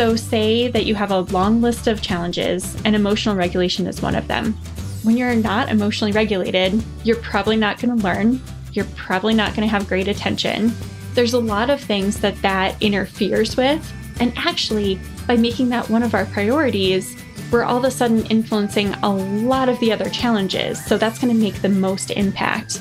So, 0.00 0.16
say 0.16 0.68
that 0.68 0.86
you 0.86 0.94
have 0.94 1.10
a 1.10 1.20
long 1.20 1.60
list 1.60 1.86
of 1.86 2.00
challenges 2.00 2.74
and 2.86 2.96
emotional 2.96 3.36
regulation 3.36 3.86
is 3.86 4.00
one 4.00 4.14
of 4.14 4.28
them. 4.28 4.54
When 5.02 5.18
you're 5.18 5.34
not 5.34 5.68
emotionally 5.68 6.10
regulated, 6.10 6.82
you're 7.04 7.16
probably 7.16 7.58
not 7.58 7.78
going 7.78 7.94
to 7.94 8.02
learn. 8.02 8.40
You're 8.72 8.86
probably 8.96 9.34
not 9.34 9.54
going 9.54 9.68
to 9.68 9.70
have 9.70 9.86
great 9.86 10.08
attention. 10.08 10.72
There's 11.12 11.34
a 11.34 11.38
lot 11.38 11.68
of 11.68 11.82
things 11.82 12.18
that 12.20 12.40
that 12.40 12.82
interferes 12.82 13.58
with. 13.58 13.92
And 14.20 14.32
actually, 14.38 14.98
by 15.26 15.36
making 15.36 15.68
that 15.68 15.90
one 15.90 16.02
of 16.02 16.14
our 16.14 16.24
priorities, 16.24 17.14
we're 17.52 17.64
all 17.64 17.76
of 17.76 17.84
a 17.84 17.90
sudden 17.90 18.24
influencing 18.28 18.94
a 19.02 19.10
lot 19.10 19.68
of 19.68 19.78
the 19.80 19.92
other 19.92 20.08
challenges. 20.08 20.82
So 20.82 20.96
that's 20.96 21.18
going 21.18 21.36
to 21.36 21.38
make 21.38 21.60
the 21.60 21.68
most 21.68 22.10
impact. 22.12 22.80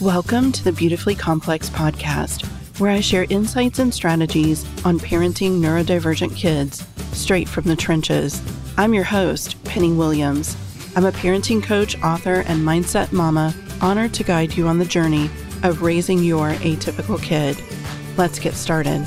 Welcome 0.00 0.52
to 0.52 0.64
the 0.64 0.72
Beautifully 0.72 1.14
Complex 1.14 1.68
podcast, 1.68 2.48
where 2.78 2.90
I 2.90 3.00
share 3.00 3.26
insights 3.28 3.78
and 3.78 3.92
strategies 3.92 4.64
on 4.84 4.98
parenting 4.98 5.60
neurodivergent 5.60 6.36
kids 6.36 6.86
straight 7.12 7.48
from 7.48 7.64
the 7.64 7.76
trenches. 7.76 8.42
I'm 8.76 8.94
your 8.94 9.04
host, 9.04 9.62
Penny 9.64 9.92
Williams. 9.92 10.56
I'm 10.96 11.04
a 11.04 11.12
parenting 11.12 11.62
coach, 11.62 12.00
author, 12.02 12.42
and 12.46 12.60
mindset 12.62 13.12
mama, 13.12 13.54
honored 13.80 14.14
to 14.14 14.24
guide 14.24 14.56
you 14.56 14.66
on 14.66 14.78
the 14.78 14.84
journey 14.84 15.30
of 15.62 15.82
raising 15.82 16.22
your 16.22 16.52
atypical 16.54 17.22
kid. 17.22 17.62
Let's 18.16 18.38
get 18.38 18.54
started. 18.54 19.06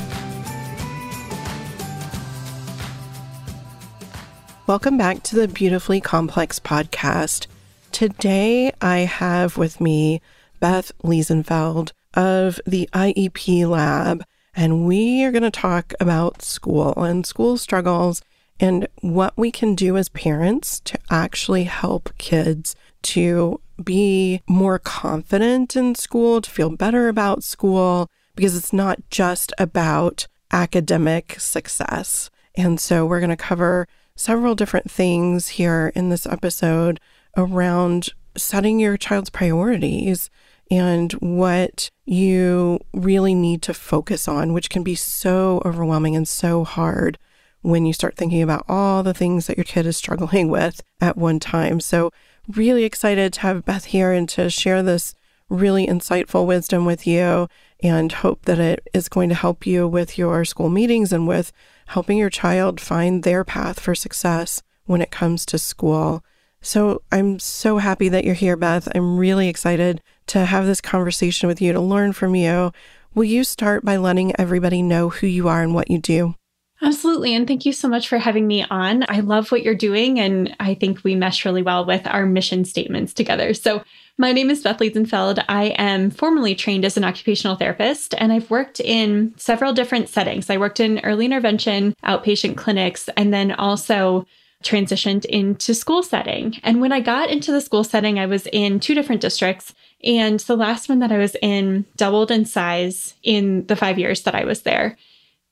Welcome 4.67 4.97
back 4.97 5.21
to 5.23 5.35
the 5.35 5.47
Beautifully 5.47 6.01
Complex 6.01 6.59
podcast. 6.59 7.47
Today 7.91 8.71
I 8.81 8.99
have 8.99 9.57
with 9.57 9.79
me 9.79 10.21
Beth 10.59 10.91
Liesenfeld 11.03 11.91
of 12.15 12.59
the 12.65 12.89
IEP 12.93 13.67
Lab, 13.67 14.23
and 14.55 14.85
we 14.85 15.23
are 15.23 15.31
going 15.31 15.43
to 15.43 15.51
talk 15.51 15.93
about 15.99 16.41
school 16.41 16.93
and 17.03 17.25
school 17.25 17.57
struggles 17.57 18.21
and 18.59 18.87
what 19.01 19.37
we 19.37 19.51
can 19.51 19.75
do 19.75 19.97
as 19.97 20.07
parents 20.09 20.79
to 20.81 20.97
actually 21.09 21.65
help 21.65 22.17
kids 22.17 22.75
to 23.01 23.59
be 23.83 24.41
more 24.47 24.79
confident 24.79 25.75
in 25.75 25.93
school, 25.93 26.39
to 26.41 26.49
feel 26.49 26.69
better 26.69 27.09
about 27.09 27.43
school, 27.43 28.09
because 28.35 28.55
it's 28.55 28.71
not 28.71 28.99
just 29.09 29.51
about 29.57 30.27
academic 30.51 31.39
success. 31.39 32.29
And 32.55 32.79
so 32.79 33.05
we're 33.05 33.19
going 33.19 33.29
to 33.29 33.35
cover 33.35 33.87
several 34.15 34.55
different 34.55 34.89
things 34.89 35.49
here 35.49 35.91
in 35.93 36.09
this 36.09 36.25
episode 36.25 37.01
around 37.35 38.09
setting 38.37 38.79
your 38.79 38.95
child's 38.95 39.29
priorities 39.29 40.29
and 40.71 41.11
what 41.13 41.89
you 42.05 42.79
really 42.93 43.35
need 43.35 43.61
to 43.63 43.73
focus 43.73 44.27
on, 44.27 44.53
which 44.53 44.69
can 44.69 44.83
be 44.83 44.95
so 44.95 45.61
overwhelming 45.65 46.15
and 46.15 46.27
so 46.27 46.63
hard 46.63 47.17
when 47.61 47.85
you 47.85 47.93
start 47.93 48.15
thinking 48.15 48.41
about 48.41 48.65
all 48.67 49.01
the 49.03 49.13
things 49.13 49.47
that 49.47 49.57
your 49.57 49.63
kid 49.63 49.85
is 49.85 49.97
struggling 49.97 50.49
with 50.49 50.81
at 51.01 51.17
one 51.17 51.39
time. 51.39 51.79
So, 51.79 52.11
really 52.47 52.83
excited 52.83 53.33
to 53.33 53.41
have 53.41 53.65
Beth 53.65 53.85
here 53.85 54.11
and 54.11 54.29
to 54.29 54.51
share 54.51 54.83
this 54.83 55.15
really 55.49 55.87
insightful 55.87 56.45
wisdom 56.45 56.85
with 56.85 57.07
you 57.07 57.47
and 57.81 58.11
hope 58.11 58.45
that 58.45 58.59
it 58.59 58.87
is 58.93 59.09
going 59.09 59.29
to 59.29 59.35
help 59.35 59.65
you 59.65 59.87
with 59.87 60.17
your 60.17 60.45
school 60.45 60.69
meetings 60.69 61.11
and 61.11 61.27
with 61.27 61.51
helping 61.87 62.17
your 62.17 62.29
child 62.29 62.79
find 62.79 63.23
their 63.23 63.43
path 63.43 63.79
for 63.79 63.95
success 63.95 64.61
when 64.85 65.01
it 65.01 65.11
comes 65.11 65.45
to 65.45 65.57
school. 65.57 66.23
So 66.61 67.03
I'm 67.11 67.37
so 67.39 67.77
happy 67.77 68.09
that 68.09 68.23
you're 68.23 68.33
here, 68.33 68.55
Beth. 68.55 68.87
I'm 68.95 69.17
really 69.17 69.49
excited 69.49 70.01
to 70.27 70.45
have 70.45 70.65
this 70.65 70.81
conversation 70.81 71.47
with 71.47 71.61
you, 71.61 71.73
to 71.73 71.79
learn 71.79 72.13
from 72.13 72.35
you. 72.35 72.71
Will 73.13 73.23
you 73.23 73.43
start 73.43 73.85
by 73.85 73.97
letting 73.97 74.37
everybody 74.39 74.81
know 74.81 75.09
who 75.09 75.27
you 75.27 75.47
are 75.47 75.61
and 75.61 75.73
what 75.73 75.89
you 75.89 75.99
do? 75.99 76.35
Absolutely. 76.81 77.33
And 77.33 77.47
thank 77.47 77.65
you 77.65 77.71
so 77.71 77.87
much 77.87 78.09
for 78.09 78.17
having 78.17 78.47
me 78.47 78.63
on. 78.69 79.05
I 79.07 79.21
love 79.21 79.51
what 79.51 79.63
you're 79.63 79.73
doing, 79.75 80.19
and 80.19 80.55
I 80.59 80.73
think 80.73 81.03
we 81.03 81.15
mesh 81.15 81.45
really 81.45 81.61
well 81.61 81.85
with 81.85 82.05
our 82.05 82.25
mission 82.25 82.65
statements 82.65 83.13
together. 83.13 83.53
So, 83.53 83.83
my 84.17 84.31
name 84.31 84.49
is 84.49 84.63
Beth 84.63 84.79
Liesenfeld. 84.79 85.43
I 85.49 85.65
am 85.77 86.09
formally 86.09 86.55
trained 86.55 86.85
as 86.85 86.95
an 86.95 87.03
occupational 87.03 87.57
therapist, 87.57 88.13
and 88.17 88.31
I've 88.31 88.49
worked 88.49 88.79
in 88.79 89.33
several 89.37 89.73
different 89.73 90.07
settings. 90.07 90.49
I 90.49 90.57
worked 90.57 90.79
in 90.79 90.99
early 90.99 91.25
intervention, 91.25 91.95
outpatient 92.03 92.55
clinics, 92.55 93.09
and 93.17 93.33
then 93.33 93.51
also 93.51 94.25
transitioned 94.63 95.25
into 95.25 95.73
school 95.73 96.01
setting. 96.01 96.59
And 96.63 96.81
when 96.81 96.91
I 96.91 96.99
got 96.99 97.29
into 97.29 97.51
the 97.51 97.61
school 97.61 97.83
setting, 97.83 98.19
I 98.19 98.25
was 98.25 98.47
in 98.47 98.79
two 98.79 98.95
different 98.95 99.21
districts. 99.21 99.73
And 100.05 100.39
the 100.41 100.55
last 100.55 100.87
one 100.87 100.99
that 100.99 101.11
I 101.11 101.17
was 101.17 101.35
in 101.41 101.85
doubled 101.97 102.31
in 102.31 102.45
size 102.45 103.15
in 103.23 103.65
the 103.65 103.75
five 103.75 103.97
years 103.97 104.23
that 104.23 104.35
I 104.35 104.45
was 104.45 104.61
there. 104.61 104.97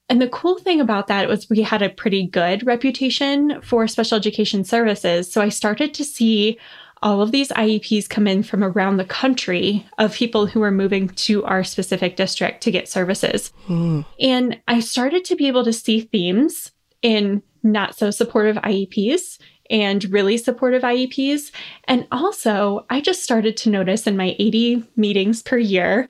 And 0.10 0.22
the 0.22 0.30
cool 0.30 0.60
thing 0.60 0.80
about 0.80 1.08
that 1.08 1.28
was 1.28 1.50
we 1.50 1.62
had 1.62 1.82
a 1.82 1.90
pretty 1.90 2.28
good 2.28 2.66
reputation 2.66 3.62
for 3.62 3.88
special 3.88 4.18
education 4.18 4.64
services. 4.64 5.32
So 5.32 5.42
I 5.42 5.50
started 5.50 5.94
to 5.96 6.04
see 6.04 6.60
all 7.02 7.22
of 7.22 7.32
these 7.32 7.50
IEPs 7.50 8.10
come 8.10 8.28
in 8.28 8.44
from 8.44 8.64
around 8.64 8.98
the 8.98 9.06
country 9.06 9.86
of 9.98 10.14
people 10.14 10.46
who 10.46 10.62
were 10.62 10.72
moving 10.72 11.10
to 11.10 11.44
our 11.46 11.64
specific 11.64 12.16
district 12.16 12.64
to 12.64 12.72
get 12.72 12.88
services. 12.88 13.52
Mm. 13.68 14.06
And 14.20 14.62
I 14.68 14.80
started 14.80 15.26
to 15.26 15.36
be 15.36 15.48
able 15.48 15.66
to 15.66 15.74
see 15.74 16.02
themes 16.02 16.72
in 17.02 17.44
not 17.62 17.96
so 17.96 18.10
supportive 18.10 18.56
IEPs 18.58 19.38
and 19.70 20.04
really 20.06 20.38
supportive 20.38 20.84
IEPs. 20.84 21.52
And 21.86 22.08
also, 22.12 22.86
I 22.90 23.02
just 23.02 23.24
started 23.24 23.58
to 23.58 23.70
notice 23.70 24.08
in 24.08 24.18
my 24.18 24.36
80 24.40 24.84
meetings 24.96 25.42
per 25.42 25.58
year 25.58 26.10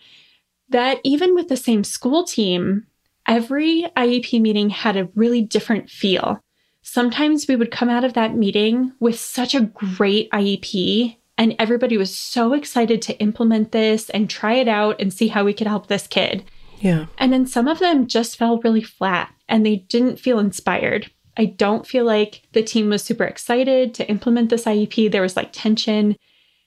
that 0.70 1.00
even 1.04 1.36
with 1.36 1.50
the 1.50 1.58
same 1.58 1.84
school 1.84 2.24
team, 2.24 2.88
every 3.28 3.84
IEP 3.96 4.42
meeting 4.42 4.70
had 4.70 4.98
a 4.98 5.10
really 5.16 5.42
different 5.42 5.90
feel. 5.90 6.40
Sometimes 6.82 7.48
we 7.48 7.56
would 7.56 7.72
come 7.72 7.90
out 7.90 8.04
of 8.04 8.14
that 8.14 8.36
meeting 8.36 8.92
with 9.00 9.18
such 9.18 9.56
a 9.56 9.62
great 9.62 10.30
IEP, 10.32 11.16
and 11.38 11.56
everybody 11.58 11.98
was 11.98 12.18
so 12.18 12.54
excited 12.54 13.02
to 13.04 13.18
implement 13.20 13.72
this 13.72 14.10
and 14.10 14.30
try 14.30 14.56
it 14.56 14.68
out 14.68 15.00
and 15.00 15.14
see 15.14 15.30
how 15.30 15.46
we 15.46 15.54
could 15.54 15.68
help 15.68 15.88
this 15.88 16.08
kid. 16.08 16.44
Yeah. 16.80 17.06
And 17.18 17.32
then 17.32 17.48
some 17.48 17.70
of 17.70 17.80
them 17.80 18.08
just 18.08 18.38
fell 18.38 18.60
really 18.60 18.84
flat 18.84 19.34
and 19.48 19.66
they 19.66 19.78
didn't 19.78 20.20
feel 20.20 20.38
inspired. 20.38 21.10
I 21.38 21.46
don't 21.46 21.88
feel 21.88 22.06
like 22.06 22.44
the 22.54 22.64
team 22.64 22.90
was 22.90 23.04
super 23.04 23.24
excited 23.24 23.94
to 23.96 24.08
implement 24.10 24.50
this 24.50 24.66
IEP. 24.66 25.12
There 25.12 25.22
was 25.22 25.36
like 25.36 25.50
tension. 25.52 26.16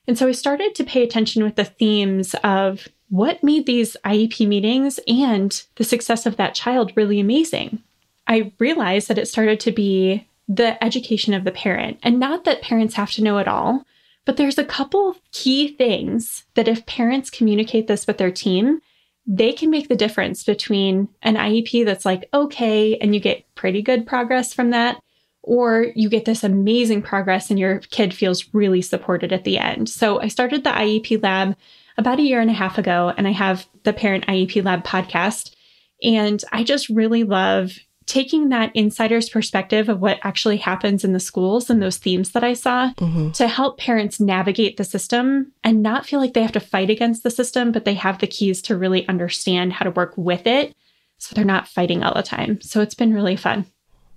And 0.08 0.18
so 0.18 0.28
I 0.28 0.32
started 0.32 0.74
to 0.74 0.84
pay 0.84 1.02
attention 1.02 1.42
with 1.44 1.56
the 1.56 1.64
themes 1.64 2.34
of 2.42 2.88
what 3.08 3.42
made 3.42 3.66
these 3.66 3.96
IEP 4.04 4.46
meetings 4.46 4.98
and 5.06 5.62
the 5.76 5.84
success 5.84 6.26
of 6.26 6.36
that 6.36 6.54
child 6.54 6.92
really 6.96 7.20
amazing. 7.20 7.82
I 8.26 8.52
realized 8.58 9.08
that 9.08 9.18
it 9.18 9.28
started 9.28 9.60
to 9.60 9.72
be 9.72 10.26
the 10.48 10.82
education 10.82 11.34
of 11.34 11.44
the 11.44 11.52
parent, 11.52 11.98
and 12.02 12.18
not 12.18 12.44
that 12.44 12.62
parents 12.62 12.94
have 12.94 13.10
to 13.12 13.22
know 13.22 13.38
it 13.38 13.48
all, 13.48 13.84
but 14.24 14.36
there's 14.36 14.58
a 14.58 14.64
couple 14.64 15.16
key 15.32 15.68
things 15.68 16.44
that 16.54 16.68
if 16.68 16.86
parents 16.86 17.30
communicate 17.30 17.86
this 17.86 18.06
with 18.06 18.18
their 18.18 18.30
team, 18.30 18.80
they 19.26 19.52
can 19.52 19.70
make 19.70 19.88
the 19.88 19.96
difference 19.96 20.44
between 20.44 21.08
an 21.22 21.34
IEP 21.34 21.84
that's 21.84 22.04
like, 22.04 22.28
okay, 22.32 22.96
and 22.98 23.14
you 23.14 23.20
get 23.20 23.44
pretty 23.54 23.82
good 23.82 24.06
progress 24.06 24.54
from 24.54 24.70
that, 24.70 25.00
or 25.42 25.86
you 25.94 26.08
get 26.08 26.24
this 26.24 26.44
amazing 26.44 27.02
progress 27.02 27.50
and 27.50 27.58
your 27.58 27.78
kid 27.78 28.14
feels 28.14 28.52
really 28.54 28.82
supported 28.82 29.32
at 29.32 29.44
the 29.44 29.58
end. 29.58 29.88
So 29.88 30.20
I 30.20 30.28
started 30.28 30.62
the 30.62 30.70
IEP 30.70 31.22
Lab 31.22 31.56
about 31.98 32.18
a 32.18 32.22
year 32.22 32.40
and 32.40 32.50
a 32.50 32.54
half 32.54 32.78
ago, 32.78 33.12
and 33.16 33.26
I 33.26 33.32
have 33.32 33.66
the 33.82 33.92
Parent 33.92 34.26
IEP 34.26 34.64
Lab 34.64 34.84
podcast. 34.84 35.54
And 36.02 36.42
I 36.52 36.62
just 36.62 36.88
really 36.88 37.24
love 37.24 37.78
taking 38.06 38.48
that 38.50 38.70
insider's 38.74 39.28
perspective 39.28 39.88
of 39.88 40.00
what 40.00 40.20
actually 40.22 40.58
happens 40.58 41.04
in 41.04 41.12
the 41.12 41.20
schools 41.20 41.68
and 41.68 41.82
those 41.82 41.96
themes 41.96 42.30
that 42.30 42.44
I 42.44 42.54
saw 42.54 42.92
mm-hmm. 42.94 43.32
to 43.32 43.48
help 43.48 43.78
parents 43.78 44.20
navigate 44.20 44.76
the 44.76 44.84
system 44.84 45.52
and 45.64 45.82
not 45.82 46.06
feel 46.06 46.20
like 46.20 46.32
they 46.32 46.42
have 46.42 46.52
to 46.52 46.60
fight 46.60 46.88
against 46.88 47.24
the 47.24 47.30
system, 47.30 47.72
but 47.72 47.84
they 47.84 47.94
have 47.94 48.20
the 48.20 48.28
keys 48.28 48.62
to 48.62 48.76
really 48.76 49.06
understand 49.08 49.72
how 49.72 49.84
to 49.84 49.90
work 49.90 50.14
with 50.16 50.46
it 50.46 50.74
so 51.18 51.34
they're 51.34 51.44
not 51.44 51.66
fighting 51.66 52.04
all 52.04 52.14
the 52.14 52.22
time. 52.22 52.60
So 52.60 52.80
it's 52.80 52.94
been 52.94 53.12
really 53.12 53.36
fun. 53.36 53.66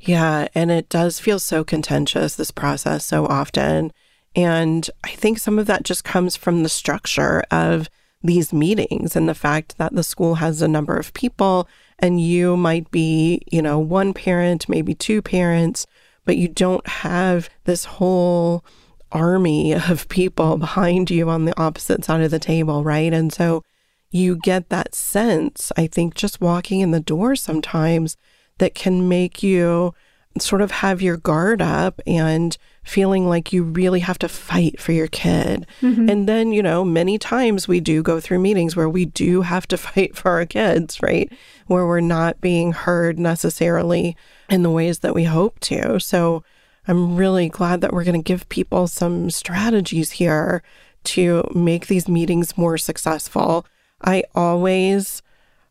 Yeah. 0.01 0.47
And 0.53 0.69
it 0.69 0.88
does 0.89 1.19
feel 1.19 1.39
so 1.39 1.63
contentious, 1.63 2.36
this 2.36 2.51
process, 2.51 3.06
so 3.06 3.25
often. 3.25 3.91
And 4.36 4.89
I 5.03 5.09
think 5.09 5.39
some 5.39 5.57
of 5.57 5.65
that 5.65 5.83
just 5.83 6.03
comes 6.03 6.36
from 6.36 6.62
the 6.62 6.69
structure 6.69 7.44
of 7.50 7.89
these 8.21 8.53
meetings 8.53 9.15
and 9.15 9.27
the 9.27 9.33
fact 9.33 9.77
that 9.77 9.95
the 9.95 10.03
school 10.03 10.36
has 10.36 10.62
a 10.62 10.68
number 10.68 10.95
of 10.95 11.13
people 11.13 11.68
and 12.00 12.22
you 12.22 12.57
might 12.57 12.90
be, 12.92 13.42
you 13.51 13.62
know, 13.62 13.80
one 13.80 14.13
parent, 14.13 14.68
maybe 14.68 14.94
two 14.94 15.22
parents, 15.22 15.86
but 16.25 16.38
you 16.38 16.48
don't 16.48 16.88
have 16.88 17.50
this 17.66 17.86
whole 17.86 18.63
army 19.12 19.74
of 19.90 20.07
people 20.10 20.57
behind 20.57 21.10
you 21.10 21.30
on 21.30 21.46
the 21.46 21.60
opposite 21.60 22.04
side 22.04 22.22
of 22.22 22.31
the 22.31 22.40
table, 22.40 22.84
right? 22.84 23.13
And 23.13 23.31
so 23.31 23.63
you 24.12 24.38
get 24.38 24.69
that 24.69 24.96
sense, 24.96 25.72
I 25.78 25.88
think, 25.88 26.16
just 26.16 26.42
walking 26.42 26.80
in 26.80 26.92
the 26.92 27.00
door 27.00 27.36
sometimes 27.36 28.18
that 28.57 28.75
can 28.75 29.07
make 29.07 29.44
you 29.44 29.94
sort 30.40 30.62
of 30.62 30.72
have 30.72 31.01
your 31.01 31.18
guard 31.18 31.62
up 31.62 32.01
and 32.07 32.57
feeling 32.89 33.30
like 33.30 33.53
you 33.53 33.63
really 33.63 34.00
have 34.00 34.18
to 34.19 34.27
fight 34.27 34.81
for 34.81 34.91
your 34.91 35.07
kid. 35.07 35.68
Mm-hmm. 35.81 36.09
And 36.09 36.27
then, 36.27 36.51
you 36.51 36.63
know, 36.63 36.83
many 36.83 37.18
times 37.18 37.68
we 37.68 37.80
do 37.80 38.01
go 38.01 38.19
through 38.19 38.39
meetings 38.39 38.75
where 38.75 38.89
we 38.89 39.06
do 39.06 39.44
have 39.44 39.68
to 39.68 39.77
fight 39.88 40.15
for 40.15 40.31
our 40.31 40.45
kids, 40.45 41.01
right? 41.01 41.31
Where 41.68 41.86
we're 41.86 42.00
not 42.00 42.41
being 42.41 42.71
heard 42.71 43.19
necessarily 43.19 44.18
in 44.50 44.63
the 44.63 44.71
ways 44.71 45.00
that 45.00 45.13
we 45.13 45.25
hope 45.25 45.59
to. 45.62 46.00
So 46.00 46.44
I'm 46.88 47.15
really 47.15 47.50
glad 47.50 47.81
that 47.81 47.94
we're 47.94 48.03
going 48.03 48.21
to 48.21 48.27
give 48.27 48.50
people 48.50 48.88
some 48.88 49.30
strategies 49.30 50.12
here 50.12 50.63
to 51.03 51.50
make 51.53 51.88
these 51.88 52.09
meetings 52.09 52.57
more 52.57 52.77
successful. 52.77 53.65
I 54.01 54.24
always 54.33 55.21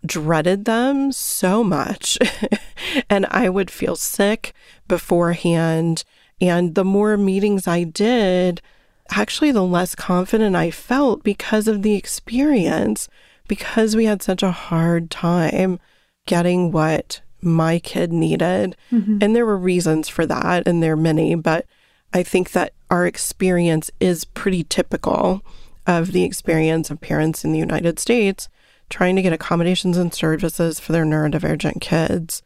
dreaded 0.07 0.65
them 0.65 1.11
so 1.11 1.65
much. 1.65 2.19
and 3.11 3.27
I 3.31 3.49
would 3.49 3.71
feel 3.71 3.97
sick 3.97 4.53
beforehand. 4.87 6.05
And 6.41 6.75
the 6.75 6.85
more 6.85 7.17
meetings 7.17 7.67
I 7.67 7.85
did, 7.85 8.61
actually, 9.11 9.53
the 9.53 9.65
less 9.65 9.95
confident 9.95 10.55
I 10.55 10.71
felt 10.71 11.23
because 11.23 11.69
of 11.69 11.83
the 11.83 11.95
experience, 11.95 13.09
because 13.49 13.97
we 13.97 14.05
had 14.05 14.23
such 14.23 14.43
a 14.43 14.53
hard 14.53 15.11
time 15.11 15.81
getting 16.27 16.71
what 16.71 17.21
my 17.41 17.79
kid 17.79 18.13
needed. 18.13 18.77
Mm-hmm. 18.93 19.19
And 19.21 19.35
there 19.35 19.47
were 19.47 19.57
reasons 19.57 20.09
for 20.09 20.27
that, 20.27 20.67
and 20.67 20.83
there 20.83 20.93
are 20.93 20.97
many, 20.97 21.35
but 21.35 21.67
I 22.13 22.23
think 22.23 22.53
that 22.53 22.73
our 22.91 23.07
experience 23.07 23.91
is 24.01 24.25
pretty 24.25 24.65
typical 24.65 25.43
of 25.87 26.13
the 26.13 26.25
experience 26.25 26.91
of 26.91 27.01
parents 27.01 27.45
in 27.45 27.53
the 27.53 27.59
United 27.59 27.99
States 27.99 28.49
trying 28.91 29.17
to 29.17 29.23
get 29.23 29.33
accommodations 29.33 29.97
and 29.99 30.15
services 30.15 30.81
for 30.81 30.93
their 30.93 31.05
neurodivergent 31.05 31.81
kids. 31.81 32.43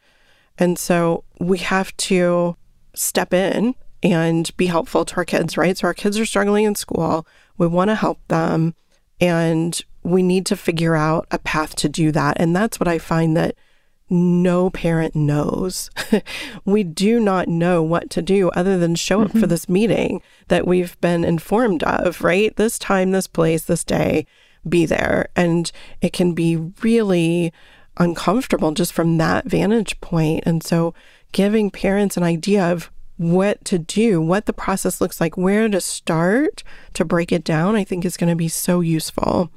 And 0.58 0.78
so 0.78 1.24
we 1.38 1.58
have 1.58 1.96
to 1.98 2.56
step 2.94 3.32
in 3.32 3.74
and 4.02 4.54
be 4.56 4.66
helpful 4.66 5.04
to 5.04 5.16
our 5.16 5.24
kids, 5.24 5.56
right? 5.56 5.76
So 5.76 5.86
our 5.86 5.94
kids 5.94 6.18
are 6.18 6.26
struggling 6.26 6.64
in 6.64 6.74
school. 6.74 7.26
We 7.56 7.66
want 7.66 7.88
to 7.88 7.94
help 7.94 8.20
them 8.28 8.74
and 9.20 9.80
we 10.02 10.22
need 10.22 10.46
to 10.46 10.56
figure 10.56 10.96
out 10.96 11.26
a 11.30 11.38
path 11.38 11.76
to 11.76 11.88
do 11.88 12.10
that. 12.12 12.36
And 12.40 12.54
that's 12.56 12.80
what 12.80 12.88
I 12.88 12.98
find 12.98 13.36
that 13.36 13.54
no 14.10 14.68
parent 14.70 15.14
knows. 15.14 15.90
we 16.64 16.82
do 16.82 17.18
not 17.20 17.48
know 17.48 17.82
what 17.82 18.10
to 18.10 18.20
do 18.20 18.50
other 18.50 18.78
than 18.78 18.94
show 18.94 19.22
up 19.22 19.28
mm-hmm. 19.28 19.40
for 19.40 19.46
this 19.46 19.68
meeting 19.68 20.20
that 20.48 20.66
we've 20.66 21.00
been 21.00 21.24
informed 21.24 21.82
of, 21.84 22.22
right? 22.22 22.54
This 22.56 22.78
time, 22.78 23.12
this 23.12 23.26
place, 23.26 23.64
this 23.64 23.84
day, 23.84 24.26
be 24.68 24.84
there. 24.86 25.28
And 25.34 25.70
it 26.00 26.12
can 26.12 26.34
be 26.34 26.56
really 26.56 27.52
uncomfortable 27.96 28.72
just 28.72 28.92
from 28.92 29.18
that 29.18 29.46
vantage 29.46 30.00
point. 30.00 30.42
And 30.46 30.62
so 30.62 30.94
giving 31.32 31.70
parents 31.70 32.17
an 32.17 32.23
idea 32.23 32.64
of 32.70 32.90
what 33.17 33.64
to 33.67 33.79
do, 33.79 34.20
what 34.20 34.46
the 34.46 34.52
process 34.52 35.00
looks 35.00 35.20
like, 35.20 35.37
where 35.37 35.69
to 35.69 35.81
start 35.81 36.62
to 36.94 37.05
break 37.05 37.32
it 37.32 37.44
down, 37.44 37.76
I 37.76 37.84
think 37.84 38.05
is 38.05 38.17
going 38.17 38.31
to 38.31 38.37
be 38.37 38.49
so 38.49 38.81
useful. 38.81 39.50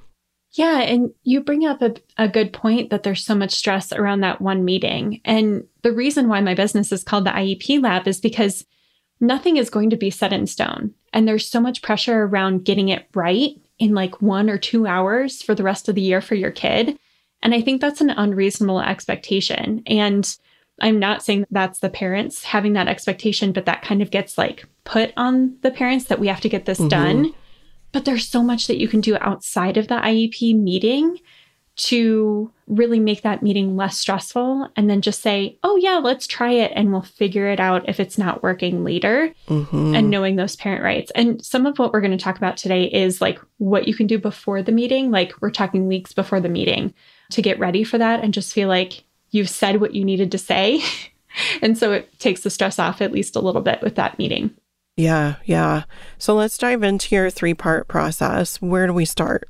Yeah. 0.51 0.79
And 0.79 1.11
you 1.23 1.41
bring 1.41 1.65
up 1.65 1.81
a, 1.81 1.95
a 2.17 2.29
good 2.29 2.53
point 2.53 2.89
that 2.89 3.03
there's 3.03 3.25
so 3.25 3.35
much 3.35 3.53
stress 3.53 3.91
around 3.91 4.21
that 4.21 4.39
one 4.39 4.63
meeting. 4.63 5.19
And 5.25 5.65
the 5.81 5.91
reason 5.91 6.29
why 6.29 6.39
my 6.41 6.53
business 6.53 6.91
is 6.91 7.03
called 7.03 7.25
the 7.25 7.31
IEP 7.31 7.83
Lab 7.83 8.07
is 8.07 8.21
because 8.21 8.65
nothing 9.19 9.57
is 9.57 9.69
going 9.69 9.89
to 9.89 9.97
be 9.97 10.09
set 10.09 10.31
in 10.31 10.47
stone. 10.47 10.93
And 11.11 11.27
there's 11.27 11.49
so 11.49 11.59
much 11.59 11.81
pressure 11.81 12.23
around 12.23 12.63
getting 12.63 12.89
it 12.89 13.07
right 13.13 13.51
in 13.79 13.93
like 13.93 14.21
one 14.21 14.49
or 14.49 14.57
two 14.57 14.87
hours 14.87 15.41
for 15.41 15.55
the 15.55 15.63
rest 15.63 15.89
of 15.89 15.95
the 15.95 16.01
year 16.01 16.21
for 16.21 16.35
your 16.35 16.51
kid. 16.51 16.97
And 17.41 17.53
I 17.53 17.61
think 17.61 17.81
that's 17.81 18.01
an 18.01 18.11
unreasonable 18.11 18.79
expectation. 18.79 19.83
And 19.85 20.37
I'm 20.81 20.99
not 20.99 21.23
saying 21.23 21.45
that's 21.51 21.79
the 21.79 21.89
parents 21.89 22.43
having 22.43 22.73
that 22.73 22.87
expectation, 22.87 23.51
but 23.53 23.65
that 23.65 23.81
kind 23.81 24.01
of 24.01 24.11
gets 24.11 24.37
like 24.37 24.65
put 24.83 25.13
on 25.15 25.57
the 25.61 25.71
parents 25.71 26.05
that 26.05 26.19
we 26.19 26.27
have 26.27 26.41
to 26.41 26.49
get 26.49 26.65
this 26.65 26.79
mm-hmm. 26.79 26.89
done. 26.89 27.33
But 27.91 28.03
there's 28.03 28.27
so 28.27 28.43
much 28.43 28.67
that 28.67 28.77
you 28.77 28.89
can 28.89 28.99
do 28.99 29.17
outside 29.21 29.77
of 29.77 29.87
the 29.87 29.95
IEP 29.95 30.59
meeting 30.59 31.17
to 31.77 32.51
really 32.67 32.99
make 32.99 33.21
that 33.21 33.43
meeting 33.43 33.75
less 33.75 33.97
stressful 33.97 34.69
and 34.75 34.89
then 34.89 35.01
just 35.01 35.21
say, 35.21 35.57
oh, 35.63 35.75
yeah, 35.75 35.97
let's 35.97 36.25
try 36.25 36.51
it 36.51 36.71
and 36.73 36.91
we'll 36.91 37.01
figure 37.01 37.47
it 37.47 37.59
out 37.59 37.87
if 37.87 37.99
it's 37.99 38.17
not 38.17 38.41
working 38.41 38.83
later 38.83 39.33
mm-hmm. 39.47 39.93
and 39.93 40.09
knowing 40.09 40.35
those 40.35 40.55
parent 40.55 40.83
rights. 40.83 41.11
And 41.15 41.43
some 41.45 41.65
of 41.65 41.77
what 41.77 41.91
we're 41.91 42.01
going 42.01 42.17
to 42.17 42.23
talk 42.23 42.37
about 42.37 42.55
today 42.57 42.85
is 42.85 43.19
like 43.19 43.39
what 43.57 43.87
you 43.87 43.93
can 43.93 44.07
do 44.07 44.17
before 44.17 44.61
the 44.61 44.71
meeting. 44.71 45.11
Like 45.11 45.33
we're 45.41 45.51
talking 45.51 45.87
weeks 45.87 46.13
before 46.13 46.39
the 46.39 46.49
meeting 46.49 46.93
to 47.31 47.41
get 47.41 47.59
ready 47.59 47.83
for 47.83 47.97
that 47.97 48.23
and 48.23 48.33
just 48.33 48.53
feel 48.53 48.69
like 48.69 49.03
you've 49.35 49.49
said 49.49 49.81
what 49.81 49.93
you 49.93 50.03
needed 50.05 50.31
to 50.31 50.37
say. 50.37 50.81
and 51.61 51.77
so 51.77 51.91
it 51.91 52.19
takes 52.19 52.41
the 52.41 52.49
stress 52.49 52.79
off 52.79 53.01
at 53.01 53.11
least 53.11 53.35
a 53.35 53.41
little 53.41 53.61
bit 53.61 53.81
with 53.81 53.95
that 53.95 54.17
meeting. 54.17 54.51
Yeah, 54.97 55.35
yeah. 55.43 55.83
So 56.17 56.33
let's 56.35 56.57
dive 56.57 56.81
into 56.81 57.13
your 57.13 57.29
three 57.29 57.53
part 57.53 57.87
process. 57.87 58.61
Where 58.61 58.87
do 58.87 58.93
we 58.93 59.05
start? 59.05 59.47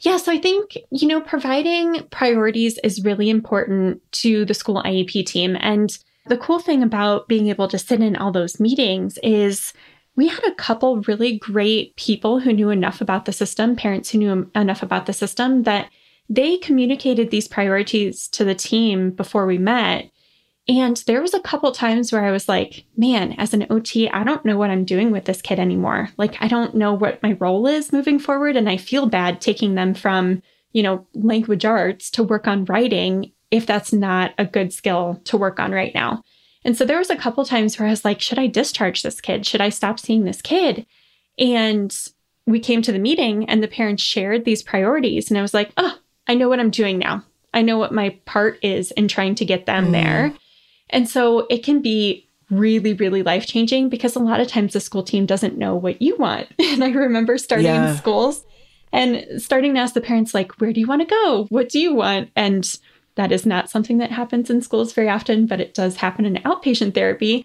Yeah, 0.00 0.16
so 0.16 0.32
I 0.32 0.38
think, 0.38 0.78
you 0.90 1.06
know, 1.06 1.20
providing 1.20 2.06
priorities 2.10 2.78
is 2.82 3.04
really 3.04 3.28
important 3.28 4.00
to 4.12 4.46
the 4.46 4.54
school 4.54 4.82
IEP 4.82 5.26
team. 5.26 5.58
And 5.60 5.96
the 6.26 6.38
cool 6.38 6.58
thing 6.58 6.82
about 6.82 7.28
being 7.28 7.48
able 7.48 7.68
to 7.68 7.78
sit 7.78 8.00
in 8.00 8.16
all 8.16 8.32
those 8.32 8.58
meetings 8.58 9.18
is 9.22 9.74
we 10.16 10.28
had 10.28 10.44
a 10.44 10.54
couple 10.54 11.02
really 11.02 11.38
great 11.38 11.94
people 11.96 12.40
who 12.40 12.52
knew 12.52 12.70
enough 12.70 13.02
about 13.02 13.26
the 13.26 13.32
system, 13.32 13.76
parents 13.76 14.10
who 14.10 14.18
knew 14.18 14.50
enough 14.54 14.82
about 14.82 15.04
the 15.04 15.12
system 15.12 15.64
that 15.64 15.90
they 16.30 16.56
communicated 16.56 17.30
these 17.30 17.48
priorities 17.48 18.28
to 18.28 18.44
the 18.44 18.54
team 18.54 19.10
before 19.10 19.44
we 19.44 19.58
met 19.58 20.10
and 20.70 20.98
there 21.08 21.20
was 21.20 21.34
a 21.34 21.40
couple 21.40 21.72
times 21.72 22.12
where 22.12 22.24
I 22.24 22.30
was 22.30 22.48
like, 22.48 22.84
man, 22.96 23.34
as 23.38 23.52
an 23.52 23.66
OT, 23.70 24.08
I 24.08 24.22
don't 24.22 24.44
know 24.44 24.56
what 24.56 24.70
I'm 24.70 24.84
doing 24.84 25.10
with 25.10 25.24
this 25.24 25.42
kid 25.42 25.58
anymore. 25.58 26.10
Like, 26.16 26.36
I 26.40 26.46
don't 26.46 26.76
know 26.76 26.92
what 26.94 27.20
my 27.24 27.36
role 27.40 27.66
is 27.66 27.92
moving 27.92 28.20
forward. 28.20 28.54
And 28.54 28.68
I 28.68 28.76
feel 28.76 29.06
bad 29.06 29.40
taking 29.40 29.74
them 29.74 29.94
from, 29.94 30.42
you 30.72 30.84
know, 30.84 31.08
language 31.12 31.64
arts 31.64 32.08
to 32.12 32.22
work 32.22 32.46
on 32.46 32.66
writing 32.66 33.32
if 33.50 33.66
that's 33.66 33.92
not 33.92 34.32
a 34.38 34.44
good 34.44 34.72
skill 34.72 35.20
to 35.24 35.36
work 35.36 35.58
on 35.58 35.72
right 35.72 35.92
now. 35.92 36.22
And 36.64 36.76
so 36.76 36.84
there 36.84 36.98
was 36.98 37.10
a 37.10 37.16
couple 37.16 37.44
times 37.44 37.76
where 37.76 37.88
I 37.88 37.90
was 37.90 38.04
like, 38.04 38.20
should 38.20 38.38
I 38.38 38.46
discharge 38.46 39.02
this 39.02 39.20
kid? 39.20 39.44
Should 39.46 39.62
I 39.62 39.70
stop 39.70 39.98
seeing 39.98 40.24
this 40.24 40.40
kid? 40.40 40.86
And 41.36 41.92
we 42.46 42.60
came 42.60 42.80
to 42.82 42.92
the 42.92 43.00
meeting 43.00 43.48
and 43.48 43.60
the 43.60 43.66
parents 43.66 44.04
shared 44.04 44.44
these 44.44 44.62
priorities. 44.62 45.30
And 45.30 45.38
I 45.38 45.42
was 45.42 45.54
like, 45.54 45.72
oh, 45.76 45.98
I 46.26 46.34
know 46.34 46.48
what 46.48 46.60
I'm 46.60 46.70
doing 46.70 46.98
now. 46.98 47.24
I 47.52 47.62
know 47.62 47.78
what 47.78 47.92
my 47.92 48.10
part 48.26 48.58
is 48.62 48.90
in 48.92 49.08
trying 49.08 49.34
to 49.36 49.44
get 49.44 49.66
them 49.66 49.88
mm. 49.88 49.92
there. 49.92 50.32
And 50.90 51.08
so 51.08 51.46
it 51.50 51.64
can 51.64 51.82
be 51.82 52.28
really, 52.50 52.94
really 52.94 53.22
life 53.22 53.46
changing 53.46 53.88
because 53.88 54.16
a 54.16 54.20
lot 54.20 54.40
of 54.40 54.48
times 54.48 54.72
the 54.72 54.80
school 54.80 55.02
team 55.02 55.26
doesn't 55.26 55.58
know 55.58 55.74
what 55.74 56.02
you 56.02 56.16
want. 56.16 56.48
And 56.58 56.84
I 56.84 56.90
remember 56.90 57.38
starting 57.38 57.66
yeah. 57.66 57.92
in 57.92 57.96
schools 57.96 58.44
and 58.92 59.24
starting 59.40 59.74
to 59.74 59.80
ask 59.80 59.94
the 59.94 60.00
parents, 60.00 60.34
like, 60.34 60.60
where 60.60 60.72
do 60.72 60.80
you 60.80 60.86
want 60.86 61.02
to 61.02 61.06
go? 61.06 61.46
What 61.48 61.68
do 61.68 61.78
you 61.78 61.94
want? 61.94 62.30
And 62.34 62.66
that 63.16 63.32
is 63.32 63.46
not 63.46 63.70
something 63.70 63.98
that 63.98 64.10
happens 64.10 64.50
in 64.50 64.62
schools 64.62 64.92
very 64.92 65.08
often, 65.08 65.46
but 65.46 65.60
it 65.60 65.74
does 65.74 65.96
happen 65.96 66.24
in 66.24 66.36
outpatient 66.36 66.94
therapy. 66.94 67.44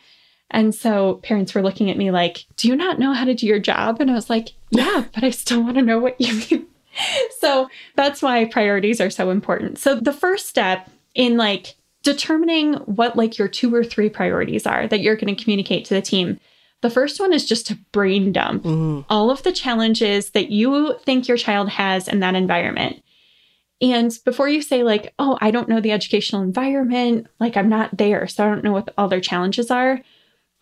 And 0.51 0.73
so 0.73 1.15
parents 1.23 1.53
were 1.53 1.63
looking 1.63 1.89
at 1.89 1.97
me 1.97 2.11
like, 2.11 2.45
Do 2.55 2.67
you 2.67 2.75
not 2.75 2.99
know 2.99 3.13
how 3.13 3.25
to 3.25 3.33
do 3.33 3.47
your 3.47 3.59
job? 3.59 3.99
And 3.99 4.09
I 4.09 4.13
was 4.13 4.29
like, 4.29 4.53
Yeah, 4.69 5.05
but 5.13 5.23
I 5.23 5.31
still 5.31 5.61
want 5.61 5.75
to 5.75 5.81
know 5.81 5.99
what 5.99 6.19
you 6.19 6.33
mean. 6.51 6.67
so 7.39 7.69
that's 7.95 8.21
why 8.21 8.45
priorities 8.45 9.01
are 9.01 9.09
so 9.09 9.29
important. 9.29 9.77
So 9.77 9.95
the 9.95 10.13
first 10.13 10.47
step 10.47 10.89
in 11.13 11.37
like 11.37 11.75
determining 12.03 12.75
what 12.85 13.15
like 13.15 13.37
your 13.37 13.47
two 13.47 13.73
or 13.73 13.83
three 13.83 14.09
priorities 14.09 14.65
are 14.65 14.87
that 14.87 15.01
you're 15.01 15.15
going 15.15 15.35
to 15.35 15.43
communicate 15.43 15.85
to 15.85 15.93
the 15.93 16.01
team. 16.01 16.39
The 16.81 16.89
first 16.89 17.19
one 17.19 17.33
is 17.33 17.47
just 17.47 17.65
to 17.67 17.79
brain 17.91 18.31
dump 18.31 18.63
mm-hmm. 18.63 19.01
all 19.09 19.31
of 19.31 19.41
the 19.43 19.51
challenges 19.51 20.31
that 20.31 20.51
you 20.51 20.97
think 21.03 21.27
your 21.27 21.37
child 21.37 21.69
has 21.69 22.07
in 22.07 22.19
that 22.19 22.35
environment. 22.35 23.01
And 23.81 24.17
before 24.23 24.47
you 24.47 24.61
say, 24.61 24.83
like, 24.83 25.13
oh, 25.19 25.37
I 25.41 25.51
don't 25.51 25.67
know 25.67 25.81
the 25.81 25.91
educational 25.91 26.41
environment, 26.41 27.27
like 27.39 27.57
I'm 27.57 27.69
not 27.69 27.97
there, 27.97 28.27
so 28.27 28.45
I 28.45 28.49
don't 28.49 28.63
know 28.63 28.71
what 28.71 28.93
all 28.97 29.07
their 29.07 29.19
challenges 29.19 29.69
are. 29.69 30.01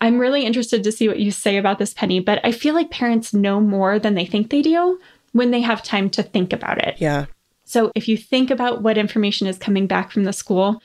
I'm 0.00 0.18
really 0.18 0.44
interested 0.44 0.82
to 0.82 0.92
see 0.92 1.08
what 1.08 1.20
you 1.20 1.30
say 1.30 1.56
about 1.56 1.78
this, 1.78 1.94
Penny, 1.94 2.20
but 2.20 2.40
I 2.44 2.52
feel 2.52 2.74
like 2.74 2.90
parents 2.90 3.32
know 3.32 3.60
more 3.60 3.98
than 3.98 4.14
they 4.14 4.26
think 4.26 4.50
they 4.50 4.62
do 4.62 4.98
when 5.34 5.50
they 5.50 5.60
have 5.60 5.82
time 5.82 6.10
to 6.10 6.22
think 6.22 6.52
about 6.52 6.78
it. 6.78 6.96
Yeah. 6.98 7.26
So 7.64 7.92
if 7.94 8.08
you 8.08 8.16
think 8.16 8.50
about 8.50 8.82
what 8.82 8.98
information 8.98 9.46
is 9.46 9.58
coming 9.58 9.86
back 9.86 10.10
from 10.10 10.24
the 10.24 10.32
school, 10.32 10.80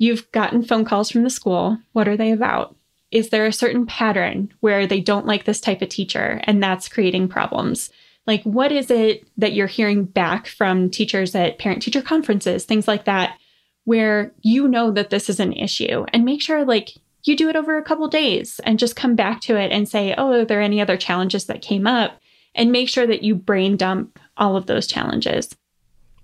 You've 0.00 0.32
gotten 0.32 0.62
phone 0.62 0.86
calls 0.86 1.10
from 1.10 1.24
the 1.24 1.30
school. 1.30 1.76
What 1.92 2.08
are 2.08 2.16
they 2.16 2.32
about? 2.32 2.74
Is 3.10 3.28
there 3.28 3.44
a 3.44 3.52
certain 3.52 3.84
pattern 3.84 4.50
where 4.60 4.86
they 4.86 4.98
don't 4.98 5.26
like 5.26 5.44
this 5.44 5.60
type 5.60 5.82
of 5.82 5.90
teacher 5.90 6.40
and 6.44 6.62
that's 6.62 6.88
creating 6.88 7.28
problems? 7.28 7.90
Like, 8.26 8.42
what 8.44 8.72
is 8.72 8.90
it 8.90 9.28
that 9.36 9.52
you're 9.52 9.66
hearing 9.66 10.06
back 10.06 10.46
from 10.46 10.88
teachers 10.88 11.34
at 11.34 11.58
parent 11.58 11.82
teacher 11.82 12.00
conferences, 12.00 12.64
things 12.64 12.88
like 12.88 13.04
that, 13.04 13.38
where 13.84 14.32
you 14.40 14.68
know 14.68 14.90
that 14.90 15.10
this 15.10 15.28
is 15.28 15.38
an 15.38 15.52
issue? 15.52 16.06
And 16.14 16.24
make 16.24 16.40
sure, 16.40 16.64
like, 16.64 16.92
you 17.24 17.36
do 17.36 17.50
it 17.50 17.56
over 17.56 17.76
a 17.76 17.84
couple 17.84 18.08
days 18.08 18.58
and 18.64 18.78
just 18.78 18.96
come 18.96 19.14
back 19.14 19.42
to 19.42 19.56
it 19.56 19.70
and 19.70 19.86
say, 19.86 20.14
oh, 20.16 20.32
are 20.32 20.44
there 20.46 20.62
any 20.62 20.80
other 20.80 20.96
challenges 20.96 21.44
that 21.44 21.60
came 21.60 21.86
up? 21.86 22.18
And 22.54 22.72
make 22.72 22.88
sure 22.88 23.06
that 23.06 23.22
you 23.22 23.34
brain 23.34 23.76
dump 23.76 24.18
all 24.36 24.56
of 24.56 24.66
those 24.66 24.86
challenges. 24.86 25.54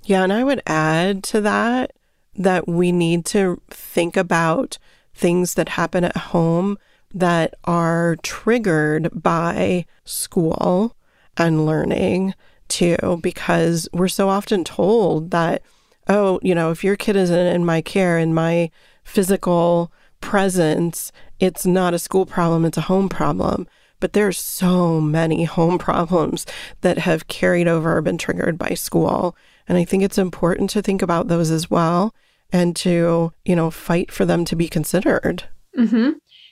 Yeah. 0.04 0.22
And 0.22 0.32
I 0.32 0.44
would 0.44 0.62
add 0.66 1.22
to 1.24 1.40
that 1.42 1.92
that 2.34 2.68
we 2.68 2.92
need 2.92 3.24
to 3.26 3.60
think 3.70 4.16
about 4.16 4.78
things 5.14 5.54
that 5.54 5.70
happen 5.70 6.04
at 6.04 6.16
home 6.16 6.78
that 7.14 7.54
are 7.64 8.16
triggered 8.22 9.08
by 9.22 9.86
school 10.04 10.94
and 11.36 11.64
learning 11.64 12.34
too, 12.68 13.20
because 13.22 13.88
we're 13.92 14.08
so 14.08 14.28
often 14.28 14.64
told 14.64 15.30
that, 15.30 15.62
oh, 16.08 16.38
you 16.42 16.54
know, 16.54 16.70
if 16.70 16.84
your 16.84 16.96
kid 16.96 17.16
isn't 17.16 17.46
in 17.46 17.64
my 17.64 17.80
care, 17.80 18.18
in 18.18 18.34
my 18.34 18.70
physical 19.04 19.92
presence, 20.20 21.12
it's 21.38 21.64
not 21.64 21.94
a 21.94 21.98
school 21.98 22.26
problem, 22.26 22.64
it's 22.64 22.78
a 22.78 22.82
home 22.82 23.08
problem. 23.08 23.66
But 24.06 24.12
there's 24.12 24.38
so 24.38 25.00
many 25.00 25.42
home 25.42 25.78
problems 25.78 26.46
that 26.82 26.96
have 26.96 27.26
carried 27.26 27.66
over 27.66 27.96
or 27.96 28.02
been 28.02 28.18
triggered 28.18 28.56
by 28.56 28.74
school. 28.74 29.36
And 29.66 29.76
I 29.76 29.84
think 29.84 30.04
it's 30.04 30.16
important 30.16 30.70
to 30.70 30.80
think 30.80 31.02
about 31.02 31.26
those 31.26 31.50
as 31.50 31.68
well 31.68 32.14
and 32.52 32.76
to, 32.76 33.32
you 33.44 33.56
know, 33.56 33.68
fight 33.68 34.12
for 34.12 34.24
them 34.24 34.44
to 34.44 34.54
be 34.54 34.68
considered. 34.68 35.42
Mm-hmm. 35.76 36.10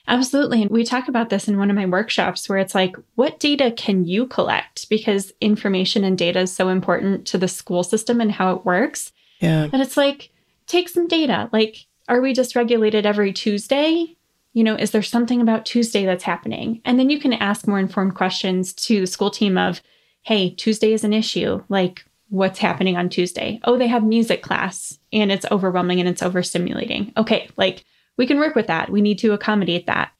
Absolutely. 0.09 0.63
And 0.63 0.71
we 0.73 0.83
talk 0.83 1.07
about 1.07 1.31
this 1.31 1.47
in 1.47 1.57
one 1.57 1.71
of 1.71 1.77
my 1.77 1.87
workshops 1.87 2.49
where 2.49 2.59
it's 2.59 2.75
like, 2.75 2.97
what 3.15 3.39
data 3.39 3.71
can 3.71 4.05
you 4.05 4.27
collect? 4.27 4.89
Because 4.91 5.33
information 5.41 6.03
and 6.03 6.19
data 6.19 6.41
is 6.41 6.53
so 6.53 6.71
important 6.71 7.25
to 7.29 7.39
the 7.39 7.47
school 7.47 7.85
system 7.85 8.21
and 8.21 8.33
how 8.33 8.53
it 8.57 8.65
works. 8.65 9.13
Yeah. 9.39 9.69
But 9.69 9.79
it's 9.79 9.97
like, 9.97 10.31
take 10.67 10.89
some 10.89 11.07
data. 11.07 11.49
Like, 11.53 11.87
are 12.09 12.21
we 12.21 12.35
dysregulated 12.35 13.05
every 13.05 13.33
Tuesday? 13.33 14.17
You 14.55 14.65
know, 14.65 14.77
is 14.77 14.93
there 14.93 15.03
something 15.03 15.43
about 15.43 15.67
Tuesday 15.67 16.07
that's 16.07 16.25
happening? 16.25 16.81
And 16.85 16.99
then 16.99 17.11
you 17.11 17.21
can 17.21 17.35
ask 17.35 17.69
more 17.69 17.79
informed 17.79 18.15
questions 18.15 18.73
to 18.75 19.01
the 19.01 19.07
school 19.07 19.31
team 19.31 19.59
of, 19.59 19.83
hey, 20.23 20.51
Tuesday 20.51 20.93
is 20.93 21.05
an 21.05 21.13
issue. 21.13 21.63
Like, 21.69 22.07
what's 22.29 22.59
happening 22.59 22.97
on 22.97 23.09
Tuesday? 23.09 23.61
Oh, 23.65 23.77
they 23.77 23.89
have 23.89 24.03
music 24.03 24.43
class 24.43 24.99
and 25.13 25.31
it's 25.31 25.47
overwhelming 25.51 26.01
and 26.01 26.09
it's 26.09 26.23
overstimulating. 26.23 27.13
Okay, 27.17 27.51
like 27.57 27.85
we 28.17 28.27
can 28.27 28.39
work 28.39 28.55
with 28.55 28.69
that. 28.69 28.91
We 28.91 29.03
need 29.03 29.19
to 29.19 29.33
accommodate 29.33 29.87
that. 29.87 30.13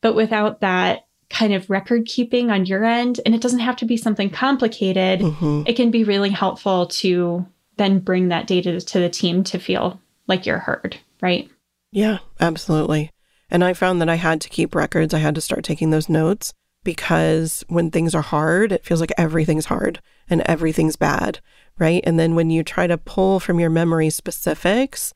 But 0.00 0.14
without 0.14 0.60
that 0.60 1.06
kind 1.28 1.52
of 1.52 1.70
record 1.70 2.06
keeping 2.06 2.50
on 2.50 2.66
your 2.66 2.84
end, 2.84 3.20
and 3.24 3.34
it 3.34 3.40
doesn't 3.40 3.60
have 3.60 3.76
to 3.76 3.84
be 3.84 3.96
something 3.96 4.30
complicated, 4.30 5.20
mm-hmm. 5.20 5.62
it 5.66 5.76
can 5.76 5.90
be 5.90 6.04
really 6.04 6.30
helpful 6.30 6.86
to 6.86 7.46
then 7.76 8.00
bring 8.00 8.28
that 8.28 8.46
data 8.46 8.80
to 8.80 8.98
the 8.98 9.08
team 9.08 9.44
to 9.44 9.58
feel 9.58 10.00
like 10.26 10.46
you're 10.46 10.58
heard, 10.58 10.98
right? 11.20 11.48
Yeah, 11.92 12.18
absolutely. 12.40 13.10
And 13.50 13.64
I 13.64 13.72
found 13.72 14.00
that 14.00 14.08
I 14.08 14.14
had 14.16 14.40
to 14.42 14.48
keep 14.48 14.74
records. 14.74 15.12
I 15.12 15.18
had 15.18 15.34
to 15.34 15.40
start 15.40 15.64
taking 15.64 15.90
those 15.90 16.08
notes 16.08 16.52
because 16.84 17.64
when 17.68 17.90
things 17.90 18.14
are 18.14 18.22
hard, 18.22 18.72
it 18.72 18.84
feels 18.84 19.00
like 19.00 19.12
everything's 19.18 19.66
hard 19.66 20.00
and 20.28 20.40
everything's 20.42 20.96
bad, 20.96 21.40
right? 21.78 22.02
And 22.04 22.18
then 22.18 22.34
when 22.34 22.50
you 22.50 22.62
try 22.62 22.86
to 22.86 22.96
pull 22.96 23.40
from 23.40 23.60
your 23.60 23.70
memory 23.70 24.10
specifics, 24.10 25.12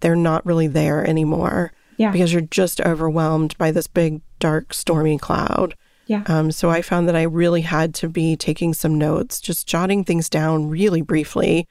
they're 0.00 0.16
not 0.16 0.44
really 0.44 0.66
there 0.66 1.06
anymore. 1.06 1.72
Yeah. 1.96 2.10
Because 2.10 2.32
you're 2.32 2.42
just 2.42 2.80
overwhelmed 2.80 3.56
by 3.56 3.70
this 3.70 3.86
big, 3.86 4.20
dark, 4.40 4.74
stormy 4.74 5.16
cloud. 5.18 5.76
Yeah. 6.06 6.24
Um, 6.26 6.50
so 6.50 6.68
I 6.68 6.82
found 6.82 7.08
that 7.08 7.16
I 7.16 7.22
really 7.22 7.62
had 7.62 7.94
to 7.96 8.08
be 8.08 8.36
taking 8.36 8.74
some 8.74 8.98
notes, 8.98 9.40
just 9.40 9.66
jotting 9.66 10.04
things 10.04 10.28
down 10.28 10.68
really 10.68 11.02
briefly. 11.02 11.68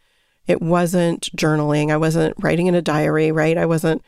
It 0.48 0.62
wasn't 0.62 1.30
journaling. 1.36 1.92
I 1.92 1.98
wasn't 1.98 2.36
writing 2.40 2.68
in 2.68 2.76
a 2.76 2.82
diary, 2.82 3.32
right? 3.32 3.58
I 3.58 3.66
wasn't 3.66 4.02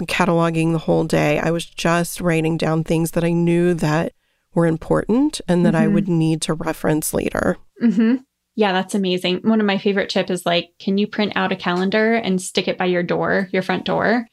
cataloging 0.00 0.72
the 0.72 0.78
whole 0.78 1.04
day. 1.04 1.38
I 1.38 1.50
was 1.50 1.64
just 1.64 2.20
writing 2.20 2.56
down 2.56 2.84
things 2.84 3.12
that 3.12 3.24
I 3.24 3.32
knew 3.32 3.74
that 3.74 4.12
were 4.54 4.66
important 4.66 5.40
and 5.48 5.64
that 5.64 5.74
mm-hmm. 5.74 5.84
I 5.84 5.88
would 5.88 6.08
need 6.08 6.42
to 6.42 6.54
reference 6.54 7.14
later. 7.14 7.56
Mm-hmm. 7.82 8.16
Yeah, 8.54 8.72
that's 8.72 8.94
amazing. 8.94 9.38
One 9.42 9.60
of 9.60 9.66
my 9.66 9.78
favorite 9.78 10.10
tips 10.10 10.30
is 10.30 10.44
like, 10.44 10.70
can 10.78 10.98
you 10.98 11.06
print 11.06 11.32
out 11.36 11.52
a 11.52 11.56
calendar 11.56 12.14
and 12.14 12.40
stick 12.40 12.68
it 12.68 12.76
by 12.76 12.84
your 12.84 13.02
door, 13.02 13.48
your 13.50 13.62
front 13.62 13.84
door 13.84 14.26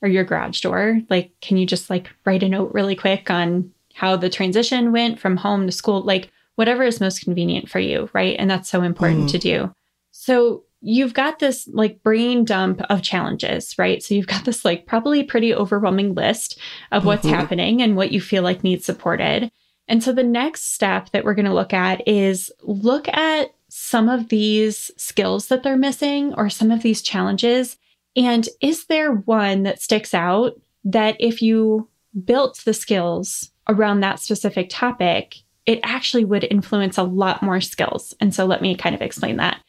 or 0.00 0.08
your 0.08 0.24
garage 0.24 0.60
door? 0.60 1.00
Like, 1.10 1.32
can 1.42 1.56
you 1.56 1.66
just 1.66 1.90
like 1.90 2.10
write 2.24 2.42
a 2.42 2.48
note 2.48 2.72
really 2.72 2.96
quick 2.96 3.30
on 3.30 3.70
how 3.94 4.16
the 4.16 4.30
transition 4.30 4.92
went 4.92 5.20
from 5.20 5.36
home 5.36 5.66
to 5.66 5.72
school? 5.72 6.02
Like, 6.02 6.30
whatever 6.54 6.84
is 6.84 7.00
most 7.00 7.22
convenient 7.22 7.68
for 7.68 7.78
you, 7.78 8.08
right? 8.14 8.36
And 8.38 8.50
that's 8.50 8.68
so 8.68 8.82
important 8.82 9.24
mm. 9.24 9.30
to 9.32 9.38
do. 9.38 9.74
So, 10.10 10.64
you've 10.80 11.14
got 11.14 11.38
this 11.38 11.68
like 11.72 12.02
brain 12.02 12.44
dump 12.44 12.82
of 12.90 13.02
challenges, 13.02 13.74
right? 13.78 14.02
So, 14.02 14.14
you've 14.14 14.26
got 14.26 14.44
this 14.44 14.64
like 14.64 14.86
probably 14.86 15.22
pretty 15.22 15.54
overwhelming 15.54 16.14
list 16.14 16.58
of 16.92 17.04
what's 17.04 17.24
mm-hmm. 17.24 17.34
happening 17.34 17.82
and 17.82 17.96
what 17.96 18.12
you 18.12 18.20
feel 18.20 18.42
like 18.42 18.64
needs 18.64 18.84
supported. 18.84 19.50
And 19.88 20.02
so 20.02 20.12
the 20.12 20.24
next 20.24 20.74
step 20.74 21.10
that 21.10 21.24
we're 21.24 21.34
going 21.34 21.46
to 21.46 21.54
look 21.54 21.72
at 21.72 22.06
is 22.08 22.50
look 22.62 23.08
at 23.08 23.52
some 23.68 24.08
of 24.08 24.28
these 24.28 24.90
skills 24.96 25.48
that 25.48 25.62
they're 25.62 25.76
missing 25.76 26.34
or 26.34 26.48
some 26.48 26.70
of 26.70 26.82
these 26.82 27.02
challenges? 27.02 27.76
And 28.16 28.48
is 28.60 28.86
there 28.86 29.12
one 29.12 29.64
that 29.64 29.82
sticks 29.82 30.14
out 30.14 30.54
that 30.84 31.16
if 31.20 31.42
you 31.42 31.88
built 32.24 32.62
the 32.64 32.74
skills 32.74 33.50
around 33.68 34.00
that 34.00 34.20
specific 34.20 34.68
topic, 34.70 35.36
it 35.66 35.80
actually 35.82 36.24
would 36.24 36.44
influence 36.44 36.96
a 36.96 37.02
lot 37.02 37.42
more 37.42 37.60
skills? 37.60 38.14
And 38.20 38.34
so 38.34 38.46
let 38.46 38.62
me 38.62 38.76
kind 38.76 38.94
of 38.94 39.02
explain 39.02 39.36
that. 39.36 39.60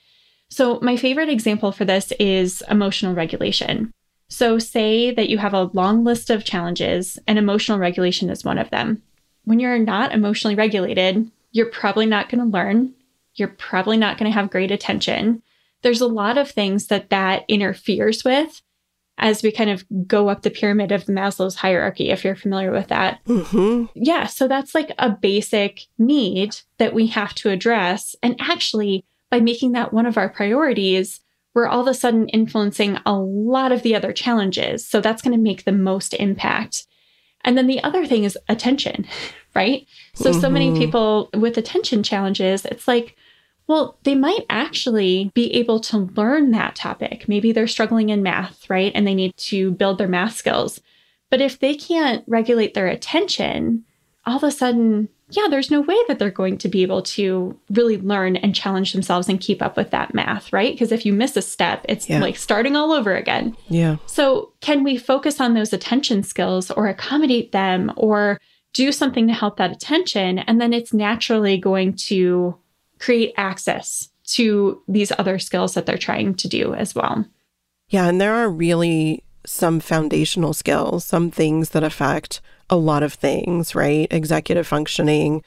So, 0.57 0.79
my 0.81 0.97
favorite 0.97 1.29
example 1.29 1.71
for 1.71 1.85
this 1.85 2.11
is 2.19 2.63
emotional 2.69 3.13
regulation. 3.13 3.93
So, 4.27 4.59
say 4.59 5.11
that 5.11 5.29
you 5.29 5.37
have 5.37 5.53
a 5.53 5.69
long 5.73 6.03
list 6.03 6.29
of 6.29 6.43
challenges, 6.43 7.19
and 7.27 7.37
emotional 7.37 7.77
regulation 7.77 8.29
is 8.29 8.43
one 8.43 8.57
of 8.57 8.69
them. 8.71 9.01
When 9.45 9.59
you're 9.59 9.79
not 9.79 10.13
emotionally 10.13 10.55
regulated, 10.55 11.29
you're 11.51 11.69
probably 11.69 12.05
not 12.05 12.29
going 12.29 12.43
to 12.43 12.57
learn 12.57 12.93
you're 13.37 13.47
probably 13.47 13.97
not 13.97 14.17
going 14.17 14.29
to 14.29 14.35
have 14.35 14.49
great 14.49 14.71
attention. 14.71 15.41
There's 15.83 16.01
a 16.01 16.07
lot 16.07 16.37
of 16.37 16.49
things 16.49 16.87
that 16.87 17.09
that 17.11 17.45
interferes 17.47 18.23
with 18.23 18.61
as 19.19 19.41
we 19.41 19.51
kind 19.51 19.69
of 19.69 19.85
go 20.07 20.29
up 20.29 20.41
the 20.41 20.51
pyramid 20.51 20.91
of 20.91 21.05
the 21.05 21.13
Maslow's 21.13 21.55
hierarchy, 21.55 22.09
if 22.09 22.23
you're 22.23 22.35
familiar 22.35 22.71
with 22.71 22.87
that. 22.87 23.23
Mm-hmm. 23.25 23.85
Yeah. 23.95 24.27
So 24.27 24.47
that's 24.47 24.75
like 24.75 24.91
a 24.99 25.09
basic 25.09 25.85
need 25.97 26.57
that 26.77 26.93
we 26.93 27.07
have 27.07 27.33
to 27.35 27.49
address. 27.49 28.15
And 28.21 28.35
actually, 28.39 29.05
by 29.29 29.39
making 29.39 29.73
that 29.73 29.93
one 29.93 30.05
of 30.05 30.17
our 30.17 30.29
priorities, 30.29 31.19
we're 31.53 31.67
all 31.67 31.81
of 31.81 31.87
a 31.87 31.93
sudden 31.93 32.29
influencing 32.29 32.97
a 33.05 33.13
lot 33.13 33.71
of 33.71 33.81
the 33.81 33.95
other 33.95 34.13
challenges. 34.13 34.87
So 34.87 35.01
that's 35.01 35.21
going 35.21 35.35
to 35.35 35.41
make 35.41 35.63
the 35.63 35.71
most 35.71 36.13
impact. 36.13 36.85
And 37.43 37.57
then 37.57 37.67
the 37.67 37.83
other 37.83 38.05
thing 38.05 38.23
is 38.23 38.37
attention, 38.47 39.07
right? 39.55 39.87
So, 40.13 40.31
mm-hmm. 40.31 40.39
so 40.39 40.49
many 40.49 40.69
mm-hmm. 40.69 40.79
people 40.79 41.29
with 41.33 41.57
attention 41.57 42.03
challenges, 42.03 42.65
it's 42.65 42.87
like, 42.87 43.15
well, 43.67 43.97
they 44.03 44.15
might 44.15 44.45
actually 44.49 45.31
be 45.33 45.53
able 45.55 45.79
to 45.81 46.09
learn 46.15 46.51
that 46.51 46.75
topic. 46.75 47.27
Maybe 47.27 47.51
they're 47.51 47.67
struggling 47.67 48.09
in 48.09 48.23
math, 48.23 48.69
right? 48.69 48.93
And 48.95 49.05
they 49.05 49.15
need 49.15 49.35
to 49.37 49.71
build 49.71 49.97
their 49.97 50.07
math 50.07 50.35
skills. 50.35 50.79
But 51.29 51.41
if 51.41 51.59
they 51.59 51.75
can't 51.75 52.23
regulate 52.27 52.73
their 52.73 52.87
attention, 52.87 53.83
all 54.25 54.37
of 54.37 54.43
a 54.43 54.51
sudden, 54.51 55.09
yeah, 55.29 55.47
there's 55.49 55.69
no 55.69 55.81
way 55.81 55.97
that 56.07 56.19
they're 56.19 56.31
going 56.31 56.57
to 56.59 56.69
be 56.69 56.83
able 56.83 57.01
to 57.01 57.57
really 57.69 57.97
learn 57.97 58.37
and 58.37 58.55
challenge 58.55 58.93
themselves 58.93 59.27
and 59.27 59.41
keep 59.41 59.61
up 59.61 59.75
with 59.75 59.91
that 59.91 60.13
math, 60.13 60.53
right? 60.53 60.73
Because 60.73 60.93
if 60.93 61.05
you 61.05 61.11
miss 61.11 61.35
a 61.35 61.41
step, 61.41 61.85
it's 61.89 62.09
yeah. 62.09 62.21
like 62.21 62.37
starting 62.37 62.77
all 62.77 62.93
over 62.93 63.13
again. 63.13 63.55
Yeah. 63.67 63.97
So, 64.05 64.53
can 64.61 64.85
we 64.85 64.97
focus 64.97 65.41
on 65.41 65.53
those 65.53 65.73
attention 65.73 66.23
skills 66.23 66.71
or 66.71 66.87
accommodate 66.87 67.51
them 67.51 67.91
or 67.97 68.39
do 68.71 68.91
something 68.93 69.27
to 69.27 69.33
help 69.33 69.57
that 69.57 69.71
attention? 69.71 70.39
And 70.39 70.61
then 70.61 70.71
it's 70.71 70.93
naturally 70.93 71.57
going 71.57 71.95
to 72.07 72.57
create 72.99 73.33
access 73.35 74.09
to 74.27 74.81
these 74.87 75.11
other 75.17 75.39
skills 75.39 75.73
that 75.73 75.85
they're 75.85 75.97
trying 75.97 76.35
to 76.35 76.47
do 76.47 76.73
as 76.73 76.95
well. 76.95 77.25
Yeah, 77.89 78.07
and 78.07 78.19
there 78.19 78.35
are 78.35 78.49
really 78.49 79.23
some 79.45 79.79
foundational 79.81 80.53
skills, 80.53 81.03
some 81.05 81.31
things 81.31 81.69
that 81.71 81.83
affect 81.83 82.41
a 82.69 82.75
lot 82.75 83.03
of 83.03 83.13
things, 83.13 83.75
right? 83.75 84.07
Executive 84.11 84.67
functioning, 84.67 85.43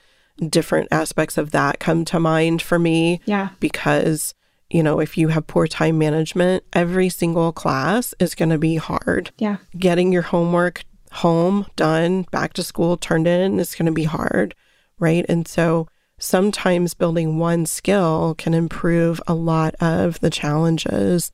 different 0.49 0.89
aspects 0.91 1.37
of 1.37 1.51
that 1.51 1.81
come 1.81 2.05
to 2.07 2.21
mind 2.21 2.63
for 2.63 2.79
me. 2.79 3.21
Yeah. 3.27 3.51
Because, 3.61 4.35
you 4.71 4.83
know, 4.83 5.01
if 5.01 5.19
you 5.19 5.29
have 5.29 5.47
poor 5.47 5.67
time 5.67 5.99
management, 5.99 6.65
every 6.73 7.09
single 7.09 7.53
class 7.53 8.15
is 8.19 8.35
going 8.35 8.51
to 8.51 8.59
be 8.59 8.77
hard. 8.77 9.31
Yeah. 9.39 9.59
Getting 9.79 10.13
your 10.13 10.23
homework 10.23 10.83
home, 11.13 11.67
done, 11.77 12.23
back 12.31 12.53
to 12.55 12.63
school, 12.63 12.97
turned 12.97 13.27
in 13.27 13.59
is 13.59 13.75
going 13.75 13.87
to 13.87 13.93
be 13.93 14.05
hard, 14.05 14.55
right? 14.99 15.27
And 15.29 15.47
so 15.47 15.89
sometimes 16.19 16.95
building 16.95 17.39
one 17.39 17.67
skill 17.67 18.35
can 18.39 18.55
improve 18.55 19.21
a 19.27 19.35
lot 19.35 19.75
of 19.81 20.21
the 20.21 20.31
challenges. 20.31 21.33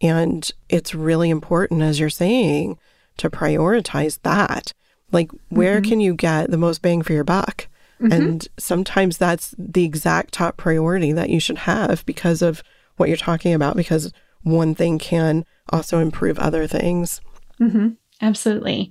And 0.00 0.50
it's 0.68 0.94
really 0.94 1.30
important, 1.30 1.82
as 1.82 2.00
you're 2.00 2.10
saying, 2.10 2.78
to 3.18 3.30
prioritize 3.30 4.18
that. 4.22 4.72
Like, 5.12 5.30
where 5.50 5.80
mm-hmm. 5.80 5.88
can 5.88 6.00
you 6.00 6.14
get 6.14 6.50
the 6.50 6.58
most 6.58 6.82
bang 6.82 7.02
for 7.02 7.12
your 7.12 7.24
buck? 7.24 7.68
Mm-hmm. 8.00 8.12
And 8.12 8.48
sometimes 8.58 9.18
that's 9.18 9.54
the 9.56 9.84
exact 9.84 10.34
top 10.34 10.56
priority 10.56 11.12
that 11.12 11.30
you 11.30 11.38
should 11.38 11.58
have 11.58 12.04
because 12.06 12.42
of 12.42 12.62
what 12.96 13.08
you're 13.08 13.16
talking 13.16 13.54
about, 13.54 13.76
because 13.76 14.12
one 14.42 14.74
thing 14.74 14.98
can 14.98 15.44
also 15.70 15.98
improve 15.98 16.38
other 16.38 16.66
things. 16.66 17.20
Mm-hmm. 17.60 17.90
Absolutely. 18.20 18.90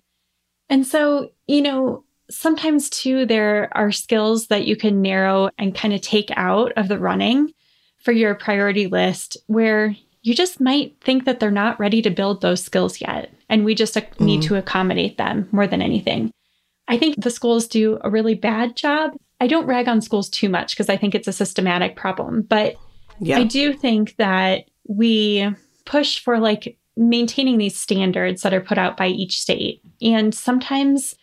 And 0.69 0.87
so, 0.87 1.31
you 1.47 1.61
know, 1.61 2.05
sometimes 2.29 2.89
too, 2.89 3.25
there 3.25 3.69
are 3.75 3.91
skills 3.91 4.47
that 4.47 4.65
you 4.65 4.77
can 4.77 5.01
narrow 5.01 5.49
and 5.57 5.75
kind 5.75 5.93
of 5.93 6.01
take 6.01 6.31
out 6.37 6.71
of 6.77 6.87
the 6.87 6.97
running 6.99 7.53
for 7.97 8.13
your 8.13 8.33
priority 8.35 8.87
list 8.87 9.37
where 9.47 9.95
you 10.23 10.35
just 10.35 10.59
might 10.59 10.95
think 11.01 11.25
that 11.25 11.39
they're 11.39 11.51
not 11.51 11.79
ready 11.79 12.01
to 12.01 12.09
build 12.09 12.41
those 12.41 12.63
skills 12.63 13.01
yet. 13.01 13.33
And 13.49 13.65
we 13.65 13.75
just 13.75 13.95
mm. 13.95 14.19
need 14.19 14.41
to 14.43 14.55
accommodate 14.55 15.17
them 15.17 15.47
more 15.51 15.67
than 15.67 15.81
anything. 15.81 16.31
I 16.87 16.97
think 16.97 17.21
the 17.21 17.31
schools 17.31 17.67
do 17.67 17.99
a 18.01 18.09
really 18.09 18.35
bad 18.35 18.75
job. 18.75 19.11
I 19.39 19.47
don't 19.47 19.65
rag 19.65 19.87
on 19.87 20.01
schools 20.01 20.29
too 20.29 20.49
much 20.49 20.73
because 20.73 20.89
I 20.89 20.97
think 20.97 21.15
it's 21.15 21.27
a 21.27 21.33
systematic 21.33 21.95
problem, 21.95 22.43
but 22.43 22.75
yeah. 23.19 23.39
I 23.39 23.43
do 23.43 23.73
think 23.73 24.15
that 24.17 24.65
we 24.87 25.49
push 25.85 26.19
for 26.19 26.39
like 26.39 26.77
maintaining 26.97 27.57
these 27.57 27.79
standards 27.79 28.41
that 28.41 28.53
are 28.53 28.61
put 28.61 28.77
out 28.77 28.97
by 28.97 29.07
each 29.07 29.39
state. 29.39 29.81
And 30.01 30.35
sometimes 30.35 31.15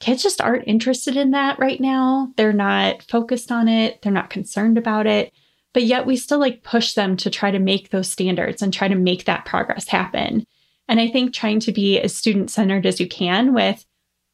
kids 0.00 0.22
just 0.22 0.40
aren't 0.40 0.66
interested 0.66 1.16
in 1.16 1.30
that 1.30 1.58
right 1.58 1.80
now. 1.80 2.32
They're 2.36 2.52
not 2.52 3.02
focused 3.04 3.52
on 3.52 3.68
it, 3.68 4.02
they're 4.02 4.12
not 4.12 4.30
concerned 4.30 4.76
about 4.76 5.06
it. 5.06 5.32
But 5.74 5.84
yet 5.84 6.06
we 6.06 6.16
still 6.16 6.38
like 6.38 6.62
push 6.62 6.94
them 6.94 7.16
to 7.18 7.30
try 7.30 7.50
to 7.50 7.58
make 7.58 7.90
those 7.90 8.10
standards 8.10 8.62
and 8.62 8.72
try 8.72 8.88
to 8.88 8.94
make 8.94 9.24
that 9.24 9.44
progress 9.44 9.88
happen. 9.88 10.46
And 10.88 11.00
I 11.00 11.08
think 11.08 11.32
trying 11.32 11.60
to 11.60 11.72
be 11.72 11.98
as 11.98 12.14
student 12.14 12.50
centered 12.50 12.84
as 12.84 13.00
you 13.00 13.08
can 13.08 13.54
with, 13.54 13.86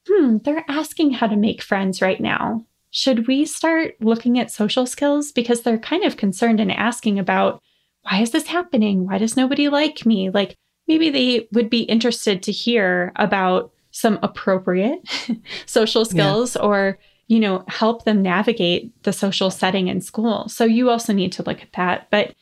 hmm, 0.09 0.39
they're 0.39 0.65
asking 0.69 1.13
how 1.13 1.27
to 1.27 1.37
make 1.37 1.63
friends 1.63 2.03
right 2.03 2.21
now. 2.21 2.65
Should 2.91 3.29
we 3.29 3.45
start 3.45 3.95
looking 4.01 4.39
at 4.39 4.51
social 4.51 4.87
skills? 4.87 5.31
Because 5.31 5.63
they're 5.63 5.79
kind 5.79 6.05
of 6.05 6.17
concerned 6.17 6.59
and 6.59 6.73
asking 6.73 7.19
about, 7.19 7.63
why 8.03 8.21
is 8.23 8.31
this 8.31 8.47
happening? 8.47 9.07
Why 9.07 9.19
does 9.19 9.37
nobody 9.37 9.69
like 9.69 10.07
me? 10.07 10.31
Like 10.31 10.57
maybe 10.87 11.11
they 11.11 11.49
would 11.53 11.69
be 11.69 11.83
interested 11.83 12.43
to 12.45 12.53
hear 12.53 13.13
about 13.17 13.73
some 13.91 14.19
appropriate 14.23 15.01
social 15.67 16.05
skills 16.05 16.57
yeah. 16.57 16.63
or 16.63 16.99
you 17.29 17.39
know 17.39 17.65
help 17.69 18.05
them 18.05 18.23
navigate 18.23 19.03
the 19.05 19.13
social 19.13 19.51
setting 19.51 19.89
in 19.89 20.01
school. 20.01 20.49
So 20.49 20.65
you 20.65 20.91
also 20.91 21.13
need 21.13 21.33
to 21.33 21.43
look 21.43 21.63
at 21.63 21.73
that. 21.75 22.09
But 22.11 22.35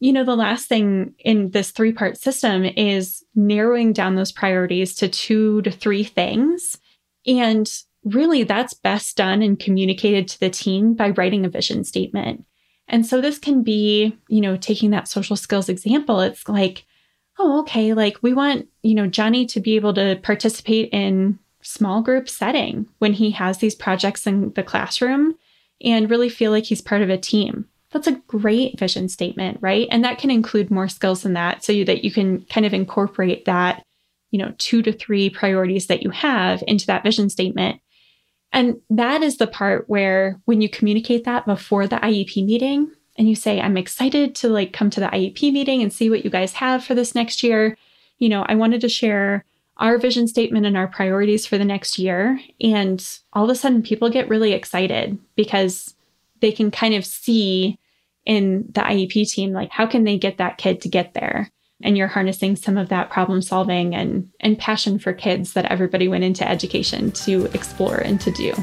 you 0.00 0.12
know 0.12 0.24
the 0.24 0.36
last 0.36 0.68
thing 0.68 1.14
in 1.18 1.50
this 1.50 1.70
three 1.70 1.92
part 1.92 2.18
system 2.18 2.64
is 2.64 3.24
narrowing 3.34 3.92
down 3.92 4.14
those 4.14 4.32
priorities 4.32 4.94
to 4.96 5.08
two 5.08 5.62
to 5.62 5.70
three 5.70 6.04
things. 6.04 6.78
And 7.26 7.70
really 8.04 8.44
that's 8.44 8.74
best 8.74 9.16
done 9.16 9.42
and 9.42 9.58
communicated 9.58 10.28
to 10.28 10.40
the 10.40 10.50
team 10.50 10.94
by 10.94 11.10
writing 11.10 11.44
a 11.44 11.48
vision 11.48 11.82
statement. 11.84 12.44
And 12.86 13.06
so 13.06 13.22
this 13.22 13.38
can 13.38 13.62
be 13.62 14.16
you 14.28 14.40
know 14.40 14.56
taking 14.56 14.90
that 14.90 15.08
social 15.08 15.36
skills 15.36 15.68
example. 15.68 16.20
It's 16.20 16.48
like 16.48 16.84
oh, 17.38 17.60
okay, 17.60 17.94
like 17.94 18.18
we 18.22 18.32
want, 18.32 18.68
you 18.82 18.94
know, 18.94 19.06
Johnny 19.06 19.46
to 19.46 19.60
be 19.60 19.76
able 19.76 19.94
to 19.94 20.18
participate 20.22 20.90
in 20.92 21.38
small 21.64 22.02
group 22.02 22.28
setting 22.28 22.86
when 22.98 23.12
he 23.12 23.30
has 23.32 23.58
these 23.58 23.74
projects 23.74 24.26
in 24.26 24.52
the 24.52 24.62
classroom 24.62 25.34
and 25.82 26.10
really 26.10 26.28
feel 26.28 26.50
like 26.50 26.64
he's 26.64 26.80
part 26.80 27.02
of 27.02 27.10
a 27.10 27.18
team. 27.18 27.66
That's 27.90 28.06
a 28.06 28.20
great 28.26 28.78
vision 28.78 29.08
statement, 29.08 29.58
right? 29.60 29.88
And 29.90 30.04
that 30.04 30.18
can 30.18 30.30
include 30.30 30.70
more 30.70 30.88
skills 30.88 31.22
than 31.22 31.34
that 31.34 31.64
so 31.64 31.84
that 31.84 32.04
you 32.04 32.10
can 32.10 32.42
kind 32.46 32.66
of 32.66 32.74
incorporate 32.74 33.44
that, 33.44 33.84
you 34.30 34.38
know, 34.38 34.54
two 34.58 34.82
to 34.82 34.92
three 34.92 35.30
priorities 35.30 35.86
that 35.86 36.02
you 36.02 36.10
have 36.10 36.62
into 36.66 36.86
that 36.86 37.04
vision 37.04 37.30
statement. 37.30 37.80
And 38.52 38.80
that 38.90 39.22
is 39.22 39.38
the 39.38 39.46
part 39.46 39.88
where 39.88 40.40
when 40.44 40.60
you 40.60 40.68
communicate 40.68 41.24
that 41.24 41.46
before 41.46 41.86
the 41.86 41.96
IEP 41.96 42.44
meeting, 42.44 42.90
and 43.16 43.28
you 43.28 43.36
say, 43.36 43.60
I'm 43.60 43.76
excited 43.76 44.34
to 44.36 44.48
like 44.48 44.72
come 44.72 44.90
to 44.90 45.00
the 45.00 45.06
IEP 45.06 45.52
meeting 45.52 45.82
and 45.82 45.92
see 45.92 46.10
what 46.10 46.24
you 46.24 46.30
guys 46.30 46.54
have 46.54 46.84
for 46.84 46.94
this 46.94 47.14
next 47.14 47.42
year. 47.42 47.76
You 48.18 48.28
know, 48.28 48.44
I 48.48 48.54
wanted 48.54 48.80
to 48.80 48.88
share 48.88 49.44
our 49.76 49.98
vision 49.98 50.28
statement 50.28 50.66
and 50.66 50.76
our 50.76 50.86
priorities 50.86 51.46
for 51.46 51.58
the 51.58 51.64
next 51.64 51.98
year. 51.98 52.40
And 52.60 53.06
all 53.32 53.44
of 53.44 53.50
a 53.50 53.54
sudden, 53.54 53.82
people 53.82 54.08
get 54.08 54.28
really 54.28 54.52
excited 54.52 55.18
because 55.36 55.94
they 56.40 56.52
can 56.52 56.70
kind 56.70 56.94
of 56.94 57.04
see 57.04 57.78
in 58.24 58.66
the 58.70 58.80
IEP 58.80 59.30
team, 59.30 59.52
like, 59.52 59.70
how 59.70 59.86
can 59.86 60.04
they 60.04 60.18
get 60.18 60.38
that 60.38 60.58
kid 60.58 60.80
to 60.82 60.88
get 60.88 61.14
there? 61.14 61.50
And 61.82 61.98
you're 61.98 62.08
harnessing 62.08 62.56
some 62.56 62.78
of 62.78 62.88
that 62.88 63.10
problem 63.10 63.42
solving 63.42 63.94
and, 63.94 64.30
and 64.40 64.58
passion 64.58 64.98
for 64.98 65.12
kids 65.12 65.52
that 65.52 65.66
everybody 65.66 66.08
went 66.08 66.24
into 66.24 66.48
education 66.48 67.10
to 67.12 67.46
explore 67.46 67.96
and 67.96 68.20
to 68.20 68.30
do. 68.30 68.54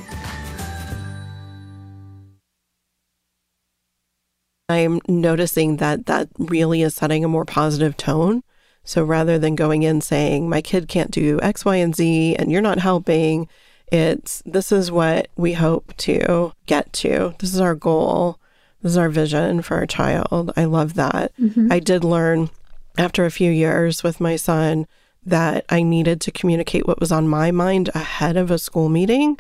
I'm 4.70 5.02
noticing 5.08 5.78
that 5.78 6.06
that 6.06 6.30
really 6.38 6.82
is 6.82 6.96
setting 6.96 7.26
a 7.26 7.28
more 7.28 7.46
positive 7.46 7.98
tone. 7.98 8.42
So 8.84 9.04
rather 9.04 9.38
than 9.38 9.56
going 9.56 9.84
in 9.84 10.02
saying, 10.02 10.50
my 10.50 10.62
kid 10.62 10.88
can't 10.88 11.12
do 11.12 11.40
X, 11.42 11.64
Y, 11.66 11.76
and 11.76 11.96
Z, 11.96 12.36
and 12.38 12.52
you're 12.52 12.62
not 12.62 12.80
helping, 12.80 13.48
it's 13.92 14.42
this 14.46 14.72
is 14.72 14.92
what 14.92 15.28
we 15.36 15.54
hope 15.54 15.96
to 15.98 16.54
get 16.66 16.92
to. 16.94 17.36
This 17.40 17.54
is 17.54 17.60
our 17.60 17.76
goal. 17.76 18.40
This 18.82 18.94
is 18.94 18.98
our 18.98 19.10
vision 19.10 19.62
for 19.62 19.78
our 19.78 19.86
child. 19.86 20.52
I 20.58 20.66
love 20.66 20.96
that. 20.96 21.32
Mm-hmm. 21.40 21.72
I 21.72 21.80
did 21.80 22.04
learn 22.04 22.50
after 22.98 23.26
a 23.26 23.32
few 23.32 23.52
years 23.52 24.04
with 24.04 24.20
my 24.20 24.36
son 24.36 24.88
that 25.24 25.66
I 25.70 25.84
needed 25.84 26.20
to 26.22 26.32
communicate 26.32 26.88
what 26.88 27.00
was 27.00 27.12
on 27.12 27.28
my 27.28 27.52
mind 27.52 27.90
ahead 27.94 28.38
of 28.38 28.50
a 28.50 28.58
school 28.58 28.90
meeting 28.90 29.38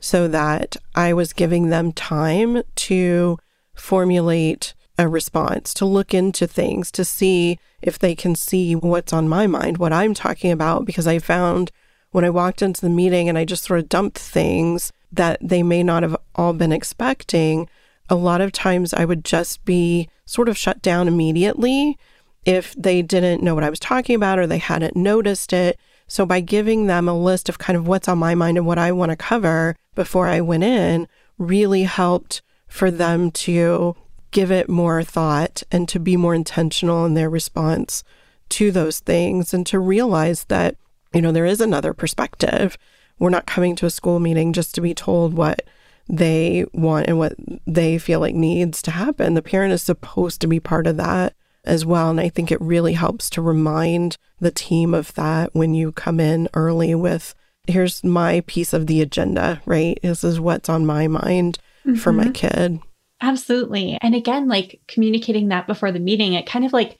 so 0.00 0.28
that 0.28 0.76
I 0.94 1.12
was 1.12 1.32
giving 1.32 1.68
them 1.68 1.92
time 1.92 2.62
to 2.76 3.38
formulate 3.74 4.74
a 4.98 5.08
response, 5.08 5.72
to 5.74 5.86
look 5.86 6.12
into 6.12 6.46
things, 6.46 6.90
to 6.90 7.04
see 7.04 7.58
if 7.80 7.98
they 7.98 8.14
can 8.14 8.34
see 8.34 8.74
what's 8.74 9.12
on 9.12 9.28
my 9.28 9.46
mind, 9.46 9.78
what 9.78 9.92
I'm 9.92 10.12
talking 10.12 10.50
about, 10.50 10.84
because 10.84 11.06
I 11.06 11.20
found 11.20 11.70
when 12.10 12.24
I 12.24 12.30
walked 12.30 12.62
into 12.62 12.80
the 12.80 12.90
meeting 12.90 13.28
and 13.28 13.38
I 13.38 13.44
just 13.44 13.64
sort 13.64 13.78
of 13.78 13.88
dumped 13.88 14.18
things 14.18 14.92
that 15.12 15.38
they 15.40 15.62
may 15.62 15.82
not 15.82 16.02
have 16.02 16.16
all 16.34 16.52
been 16.52 16.72
expecting, 16.72 17.68
a 18.10 18.16
lot 18.16 18.40
of 18.40 18.52
times 18.52 18.92
I 18.92 19.04
would 19.04 19.24
just 19.24 19.64
be 19.64 20.08
sort 20.26 20.48
of 20.48 20.58
shut 20.58 20.82
down 20.82 21.06
immediately 21.06 21.96
if 22.44 22.74
they 22.74 23.02
didn't 23.02 23.42
know 23.42 23.54
what 23.54 23.64
I 23.64 23.70
was 23.70 23.78
talking 23.78 24.16
about 24.16 24.38
or 24.38 24.46
they 24.46 24.58
hadn't 24.58 24.96
noticed 24.96 25.52
it. 25.52 25.78
So 26.06 26.24
by 26.24 26.40
giving 26.40 26.86
them 26.86 27.08
a 27.08 27.18
list 27.18 27.48
of 27.48 27.58
kind 27.58 27.76
of 27.76 27.86
what's 27.86 28.08
on 28.08 28.18
my 28.18 28.34
mind 28.34 28.56
and 28.56 28.66
what 28.66 28.78
I 28.78 28.92
want 28.92 29.10
to 29.10 29.16
cover 29.16 29.76
before 29.94 30.26
I 30.26 30.40
went 30.40 30.64
in 30.64 31.06
really 31.36 31.82
helped 31.82 32.42
for 32.66 32.90
them 32.90 33.30
to 33.30 33.94
give 34.30 34.50
it 34.50 34.68
more 34.68 35.02
thought 35.02 35.62
and 35.70 35.88
to 35.88 35.98
be 35.98 36.16
more 36.16 36.34
intentional 36.34 37.04
in 37.06 37.14
their 37.14 37.30
response 37.30 38.04
to 38.50 38.70
those 38.70 39.00
things 39.00 39.52
and 39.52 39.66
to 39.66 39.78
realize 39.78 40.44
that, 40.44 40.76
you 41.12 41.20
know, 41.20 41.32
there 41.32 41.46
is 41.46 41.60
another 41.60 41.92
perspective. 41.92 42.76
We're 43.18 43.30
not 43.30 43.46
coming 43.46 43.76
to 43.76 43.86
a 43.86 43.90
school 43.90 44.20
meeting 44.20 44.52
just 44.52 44.74
to 44.74 44.80
be 44.80 44.94
told 44.94 45.34
what 45.34 45.62
they 46.08 46.64
want 46.72 47.06
and 47.06 47.18
what 47.18 47.34
they 47.66 47.98
feel 47.98 48.20
like 48.20 48.34
needs 48.34 48.80
to 48.82 48.90
happen. 48.90 49.34
The 49.34 49.42
parent 49.42 49.72
is 49.72 49.82
supposed 49.82 50.40
to 50.40 50.46
be 50.46 50.60
part 50.60 50.86
of 50.86 50.96
that 50.96 51.34
as 51.64 51.84
well. 51.84 52.10
And 52.10 52.20
I 52.20 52.28
think 52.28 52.50
it 52.50 52.60
really 52.60 52.94
helps 52.94 53.28
to 53.30 53.42
remind 53.42 54.16
the 54.40 54.50
team 54.50 54.94
of 54.94 55.12
that 55.14 55.54
when 55.54 55.74
you 55.74 55.92
come 55.92 56.18
in 56.18 56.48
early 56.54 56.94
with, 56.94 57.34
here's 57.66 58.02
my 58.02 58.42
piece 58.46 58.72
of 58.72 58.86
the 58.86 59.02
agenda, 59.02 59.60
right? 59.66 59.98
This 60.02 60.24
is 60.24 60.40
what's 60.40 60.68
on 60.68 60.86
my 60.86 61.06
mind 61.08 61.58
mm-hmm. 61.86 61.96
for 61.96 62.12
my 62.12 62.24
mm-hmm. 62.24 62.32
kid. 62.32 62.80
Absolutely. 63.20 63.98
And 64.00 64.14
again, 64.14 64.48
like 64.48 64.80
communicating 64.86 65.48
that 65.48 65.66
before 65.66 65.92
the 65.92 65.98
meeting, 65.98 66.34
it 66.34 66.46
kind 66.46 66.64
of 66.64 66.72
like 66.72 66.98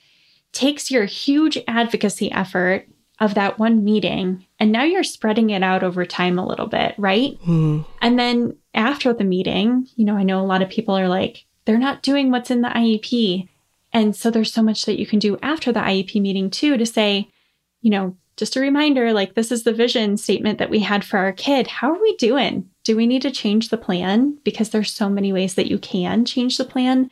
takes 0.53 0.91
your 0.91 1.05
huge 1.05 1.59
advocacy 1.69 2.33
effort 2.33 2.89
of 3.21 3.35
that 3.35 3.59
one 3.59 3.85
meeting 3.85 4.47
and 4.61 4.73
now 4.73 4.83
you're 4.83 5.05
spreading 5.05 5.51
it 5.51 5.63
out 5.63 5.83
over 5.83 6.05
time 6.05 6.39
a 6.39 6.47
little 6.47 6.67
bit, 6.67 6.95
right? 6.99 7.39
Mm. 7.47 7.85
And 8.01 8.19
then 8.19 8.57
after 8.75 9.13
the 9.13 9.25
meeting, 9.25 9.89
you 9.97 10.05
know, 10.05 10.17
I 10.17 10.23
know 10.23 10.41
a 10.41 10.47
lot 10.47 10.63
of 10.63 10.69
people 10.69 10.97
are 10.97 11.09
like, 11.09 11.45
they're 11.65 11.79
not 11.79 12.03
doing 12.03 12.31
what's 12.31 12.51
in 12.51 12.63
the 12.63 12.69
IEP. 12.69 13.49
And 13.93 14.15
so 14.15 14.31
there's 14.31 14.53
so 14.53 14.63
much 14.63 14.85
that 14.87 14.99
you 14.99 15.07
can 15.07 15.19
do 15.19 15.39
after 15.43 15.73
the 15.73 15.81
IEP 15.81 16.21
meeting 16.21 16.51
too 16.51 16.77
to 16.77 16.87
say, 16.87 17.29
you 17.81 17.91
know, 17.91 18.17
just 18.37 18.57
a 18.57 18.61
reminder 18.61 19.13
like, 19.13 19.35
this 19.35 19.51
is 19.51 19.65
the 19.65 19.73
vision 19.73 20.17
statement 20.17 20.59
that 20.59 20.71
we 20.71 20.81
had 20.81 21.05
for 21.05 21.19
our 21.19 21.33
kid. 21.33 21.67
How 21.67 21.93
are 21.93 22.01
we 22.01 22.17
doing? 22.17 22.71
Do 22.89 22.97
we 22.97 23.07
need 23.07 23.21
to 23.21 23.31
change 23.31 23.69
the 23.69 23.77
plan? 23.77 24.39
Because 24.45 24.71
there's 24.71 24.91
so 24.91 25.11
many 25.11 25.31
ways 25.31 25.57
that 25.57 25.67
you 25.67 25.79
can 25.79 26.25
change 26.25 26.57
the 26.57 26.65
plan. 26.65 27.11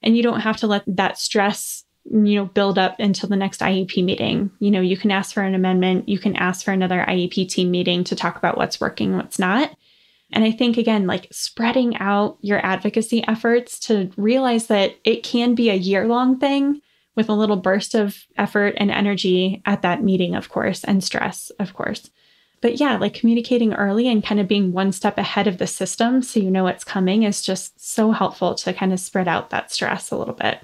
And 0.00 0.16
you 0.16 0.22
don't 0.22 0.42
have 0.42 0.58
to 0.58 0.68
let 0.68 0.84
that 0.86 1.18
stress, 1.18 1.82
you 2.04 2.36
know, 2.36 2.44
build 2.44 2.78
up 2.78 3.00
until 3.00 3.28
the 3.28 3.34
next 3.34 3.60
IEP 3.60 4.04
meeting. 4.04 4.52
You 4.60 4.70
know, 4.70 4.80
you 4.80 4.96
can 4.96 5.10
ask 5.10 5.34
for 5.34 5.42
an 5.42 5.56
amendment, 5.56 6.08
you 6.08 6.20
can 6.20 6.36
ask 6.36 6.64
for 6.64 6.70
another 6.70 7.04
IEP 7.08 7.48
team 7.48 7.72
meeting 7.72 8.04
to 8.04 8.14
talk 8.14 8.36
about 8.36 8.56
what's 8.56 8.80
working, 8.80 9.16
what's 9.16 9.40
not. 9.40 9.76
And 10.30 10.44
I 10.44 10.52
think, 10.52 10.76
again, 10.76 11.08
like 11.08 11.26
spreading 11.32 11.96
out 11.96 12.38
your 12.40 12.64
advocacy 12.64 13.26
efforts 13.26 13.80
to 13.80 14.12
realize 14.16 14.68
that 14.68 14.94
it 15.02 15.24
can 15.24 15.56
be 15.56 15.70
a 15.70 15.74
year 15.74 16.06
long 16.06 16.38
thing 16.38 16.82
with 17.16 17.28
a 17.28 17.34
little 17.34 17.56
burst 17.56 17.96
of 17.96 18.26
effort 18.38 18.74
and 18.76 18.92
energy 18.92 19.60
at 19.66 19.82
that 19.82 20.04
meeting, 20.04 20.36
of 20.36 20.50
course, 20.50 20.84
and 20.84 21.02
stress, 21.02 21.50
of 21.58 21.74
course. 21.74 22.10
But 22.66 22.80
yeah, 22.80 22.96
like 22.96 23.14
communicating 23.14 23.74
early 23.74 24.08
and 24.08 24.24
kind 24.24 24.40
of 24.40 24.48
being 24.48 24.72
one 24.72 24.90
step 24.90 25.18
ahead 25.18 25.46
of 25.46 25.58
the 25.58 25.68
system 25.68 26.20
so 26.20 26.40
you 26.40 26.50
know 26.50 26.64
what's 26.64 26.82
coming 26.82 27.22
is 27.22 27.40
just 27.40 27.80
so 27.80 28.10
helpful 28.10 28.56
to 28.56 28.72
kind 28.72 28.92
of 28.92 28.98
spread 28.98 29.28
out 29.28 29.50
that 29.50 29.70
stress 29.70 30.10
a 30.10 30.16
little 30.16 30.34
bit. 30.34 30.58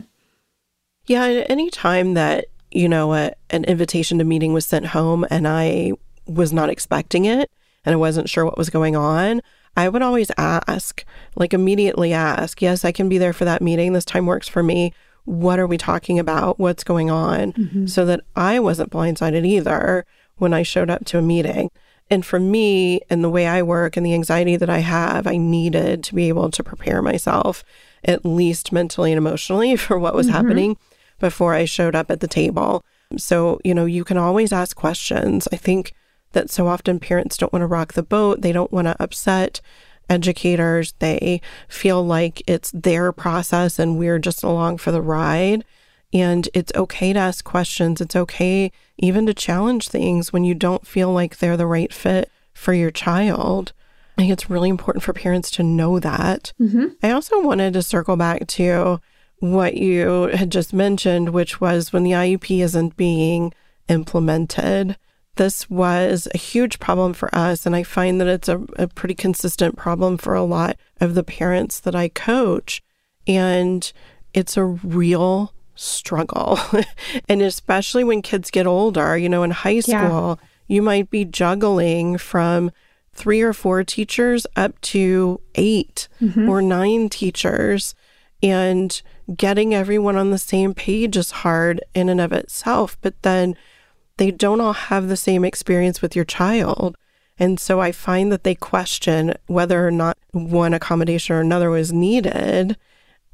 Yeah, 1.07 1.45
any 1.49 1.71
time 1.71 2.15
that, 2.15 2.47
you 2.73 2.89
know, 2.89 3.15
a, 3.15 3.31
an 3.51 3.63
invitation 3.67 4.19
to 4.19 4.25
meeting 4.25 4.53
was 4.53 4.67
sent 4.67 4.87
home 4.87 5.25
and 5.31 5.47
I 5.47 5.93
was 6.27 6.53
not 6.53 6.71
expecting 6.71 7.25
it 7.25 7.49
and 7.85 7.93
I 7.93 7.97
wasn't 7.97 8.29
sure 8.29 8.45
what 8.45 8.59
was 8.59 8.69
going 8.69 8.97
on, 8.97 9.41
I 9.77 9.89
would 9.89 10.03
always 10.03 10.33
ask, 10.37 11.05
like 11.37 11.55
immediately 11.55 12.13
ask, 12.13 12.61
yes, 12.61 12.85
I 12.85 12.91
can 12.91 13.09
be 13.09 13.19
there 13.19 13.33
for 13.33 13.45
that 13.45 13.63
meeting. 13.63 13.93
This 13.93 14.05
time 14.05 14.27
works 14.27 14.49
for 14.49 14.65
me 14.65 14.93
what 15.25 15.61
are 15.61 15.69
we 15.69 15.79
talking 15.79 16.19
about? 16.19 16.59
What's 16.59 16.83
going 16.83 17.09
on? 17.09 17.53
Mm-hmm. 17.53 17.87
So 17.87 18.05
that 18.07 18.23
I 18.35 18.59
wasn't 18.59 18.91
blindsided 18.91 19.47
either 19.47 20.05
when 20.39 20.53
I 20.53 20.65
showed 20.65 20.91
up 20.91 21.05
to 21.05 21.19
a 21.19 21.23
meeting. 21.23 21.71
And 22.13 22.27
for 22.27 22.39
me 22.39 23.01
and 23.09 23.25
the 23.25 23.31
way 23.31 23.47
I 23.47 23.63
work 23.63 23.97
and 23.97 24.05
the 24.05 24.13
anxiety 24.13 24.57
that 24.57 24.69
I 24.69 24.81
have, 24.81 25.27
I 25.27 25.39
needed 25.39 26.05
to 26.05 26.15
be 26.15 26.29
able 26.29 26.51
to 26.51 26.63
prepare 26.63 27.01
myself, 27.01 27.65
at 28.05 28.27
least 28.27 28.71
mentally 28.71 29.13
and 29.13 29.17
emotionally, 29.17 29.77
for 29.85 29.99
what 29.99 30.15
was 30.15 30.27
mm-hmm. 30.27 30.37
happening 30.37 30.77
before 31.21 31.55
I 31.55 31.65
showed 31.65 31.95
up 31.95 32.11
at 32.11 32.21
the 32.21 32.29
table. 32.29 32.85
So, 33.17 33.61
you 33.65 33.73
know, 33.75 33.87
you 33.87 34.05
can 34.05 34.19
always 34.19 34.53
ask 34.53 34.77
questions. 34.77 35.49
I 35.51 35.57
think 35.57 35.95
that 36.33 36.51
so 36.51 36.67
often 36.67 37.01
parents 37.01 37.39
don't 37.39 37.51
want 37.51 37.63
to 37.63 37.67
rock 37.67 37.95
the 37.95 38.03
boat, 38.03 38.43
they 38.43 38.53
don't 38.53 38.73
want 38.73 38.89
to 38.89 39.03
upset 39.03 39.63
educators. 40.11 40.93
They 40.99 41.41
feel 41.67 42.05
like 42.05 42.43
it's 42.47 42.73
their 42.73 43.11
process 43.13 43.79
and 43.79 43.99
we're 43.99 44.19
just 44.19 44.43
along 44.43 44.79
for 44.79 44.93
the 44.93 45.01
ride. 45.01 45.65
And 46.13 46.49
it's 46.53 46.73
okay 46.75 47.13
to 47.13 47.19
ask 47.19 47.45
questions. 47.45 48.01
It's 48.01 48.17
okay 48.17 48.71
even 48.99 49.27
to 49.27 49.35
challenge 49.35 49.89
things 49.89 50.33
when 50.33 50.45
you 50.45 50.55
don't 50.55 50.87
feel 50.87 51.13
like 51.13 51.39
they're 51.39 51.57
the 51.57 51.67
right 51.67 51.93
fit 51.93 52.31
for 52.53 52.75
your 52.75 52.91
child. 52.91 53.73
I 54.17 54.23
think 54.23 54.33
it's 54.33 54.51
really 54.51 54.69
important 54.69 55.03
for 55.03 55.15
parents 55.15 55.51
to 55.53 55.63
know 55.63 55.99
that. 55.99 56.53
Mm-hmm. 56.61 56.87
I 57.03 57.11
also 57.13 57.43
wanted 57.43 57.73
to 57.73 57.83
circle 57.83 58.17
back 58.17 58.47
to 58.49 59.01
what 59.39 59.77
you 59.77 60.29
had 60.35 60.53
just 60.53 60.73
mentioned, 60.73 61.31
which 61.31 61.61
was 61.61 61.93
when 61.93 62.05
the 62.05 62.13
IEP 62.13 62.63
isn't 62.63 62.97
being 62.97 63.53
implemented. 63.89 64.97
This 65.37 65.69
was 65.71 66.29
a 66.35 66.39
huge 66.39 66.79
problem 66.79 67.15
for 67.15 67.35
us. 67.35 67.65
And 67.65 67.75
I 67.75 67.83
find 67.83 68.21
that 68.21 68.29
it's 68.29 68.49
a, 68.49 68.59
a 68.77 68.87
pretty 68.87 69.15
consistent 69.15 69.77
problem 69.77 70.19
for 70.19 70.35
a 70.35 70.45
lot 70.45 70.77
of 71.01 71.15
the 71.15 71.25
parents 71.25 71.81
that 71.81 71.95
I 71.95 72.09
coach. 72.09 72.83
And 73.27 73.91
it's 74.35 74.57
a 74.57 74.65
real 74.65 75.55
struggle. 75.83 76.59
and 77.29 77.43
especially 77.43 78.05
when 78.05 78.23
kids 78.23 78.51
get 78.51 78.67
older, 78.67 79.17
you 79.17 79.29
know, 79.29 79.43
in 79.43 79.51
high 79.51 79.81
school, 79.81 80.39
yeah. 80.41 80.47
you 80.69 80.83
might 80.83 81.11
be 81.11 81.25
juggling 81.25 82.19
from 82.19 82.71
three 83.13 83.43
or 83.43 83.53
four 83.53 83.85
teachers 83.85 84.47
up 84.57 84.81
to 84.81 85.41
8 85.55 86.09
mm-hmm. 86.21 86.49
or 86.49 86.63
nine 86.63 87.09
teachers. 87.09 87.95
And 88.43 89.01
getting 89.37 89.75
everyone 89.75 90.17
on 90.17 90.31
the 90.31 90.39
same 90.39 90.75
page 90.75 91.17
is 91.17 91.31
hard 91.31 91.81
in 91.95 92.09
and 92.09 92.21
of 92.21 92.33
itself. 92.33 92.97
But 93.01 93.21
then 93.23 93.57
they 94.17 94.31
don't 94.31 94.61
all 94.61 94.73
have 94.73 95.09
the 95.09 95.17
same 95.17 95.45
experience 95.45 96.03
with 96.03 96.17
your 96.17 96.25
child. 96.25 96.97
And 97.39 97.59
so 97.59 97.81
I 97.81 97.93
find 97.93 98.31
that 98.33 98.45
they 98.45 98.55
question 98.55 99.35
whether 99.47 99.87
or 99.87 99.91
not 99.91 100.17
one 100.33 100.75
accommodation 100.75 101.37
or 101.37 101.41
another 101.41 101.71
was 101.71 101.93
needed. 101.93 102.77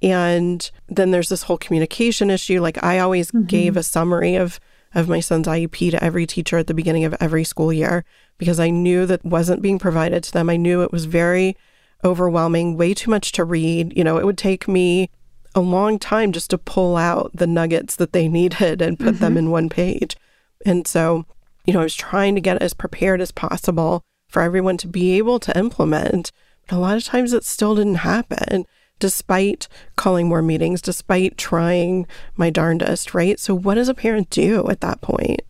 And 0.03 0.71
then 0.89 1.11
there's 1.11 1.29
this 1.29 1.45
whole 1.45 1.59
communication 1.59 2.31
issue. 2.31 2.61
Like 2.61 2.83
I 2.83 2.99
always 2.99 3.31
mm-hmm. 3.31 3.47
gave 3.47 3.77
a 3.77 3.83
summary 3.83 4.37
of 4.37 4.61
of 4.95 5.09
my 5.09 5.21
son's 5.21 5.47
IEP 5.47 5.91
to 5.91 6.03
every 6.03 6.27
teacher 6.27 6.57
at 6.57 6.67
the 6.67 6.75
beginning 6.75 7.05
of 7.05 7.15
every 7.21 7.45
school 7.45 7.73
year 7.73 8.05
because 8.39 8.59
I 8.59 8.71
knew 8.71 9.05
that 9.07 9.25
wasn't 9.25 9.63
being 9.63 9.79
provided 9.79 10.25
to 10.25 10.33
them. 10.33 10.49
I 10.49 10.57
knew 10.57 10.83
it 10.83 10.93
was 10.93 11.05
very 11.05 11.57
overwhelming, 12.05 12.77
way 12.77 12.95
too 12.95 13.11
much 13.11 13.33
to 13.33 13.45
read. 13.45 13.97
You 13.97 14.05
know, 14.05 14.17
it 14.17 14.25
would 14.25 14.39
take 14.39 14.67
me 14.67 15.11
a 15.55 15.61
long 15.61 15.99
time 15.99 16.33
just 16.33 16.51
to 16.51 16.59
pull 16.59 16.97
out 16.97 17.31
the 17.35 17.47
nuggets 17.47 17.97
that 17.97 18.13
they 18.13 18.29
needed 18.41 18.81
and 18.81 18.99
put 18.99 19.15
mm-hmm. 19.15 19.25
them 19.25 19.37
in 19.37 19.51
one 19.51 19.69
page. 19.69 20.17
And 20.65 20.87
so, 20.87 21.27
you 21.67 21.73
know, 21.73 21.81
I 21.81 21.85
was 21.85 21.95
trying 21.95 22.35
to 22.35 22.41
get 22.41 22.63
as 22.63 22.75
prepared 22.75 23.21
as 23.21 23.31
possible 23.31 24.03
for 24.29 24.43
everyone 24.43 24.77
to 24.79 24.89
be 24.89 25.17
able 25.19 25.39
to 25.41 25.59
implement. 25.59 26.33
But 26.67 26.77
a 26.77 26.79
lot 26.79 26.97
of 26.97 27.05
times 27.05 27.33
it 27.33 27.45
still 27.45 27.75
didn't 27.75 27.97
happen, 27.97 28.67
despite 28.99 29.69
calling 29.97 30.29
more 30.29 30.43
meetings, 30.43 30.83
despite 30.83 31.37
trying 31.37 32.07
my 32.37 32.51
darndest, 32.51 33.15
right? 33.15 33.39
So, 33.39 33.55
what 33.55 33.75
does 33.75 33.89
a 33.89 33.95
parent 33.95 34.31
do 34.31 34.69
at 34.69 34.81
that 34.81 35.01
point? 35.01 35.43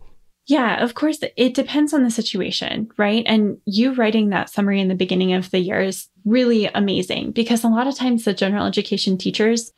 Yeah, 0.47 0.83
of 0.83 0.95
course, 0.95 1.19
it 1.37 1.53
depends 1.53 1.93
on 1.93 2.05
the 2.05 2.11
situation, 2.11 2.89
right? 2.97 3.23
And 3.27 3.59
you 3.67 3.93
writing 3.93 4.31
that 4.31 4.49
summary 4.49 4.81
in 4.81 4.89
the 4.89 4.95
beginning 4.95 5.35
of 5.35 5.51
the 5.51 5.59
year 5.59 5.81
is 5.81 6.09
really 6.25 6.67
amazing 6.67 7.33
because 7.33 7.65
a 7.65 7.69
lot 7.69 7.87
of 7.87 7.97
times 7.97 8.25
the 8.25 8.33
general 8.33 8.67
education 8.67 9.19
teachers 9.19 9.73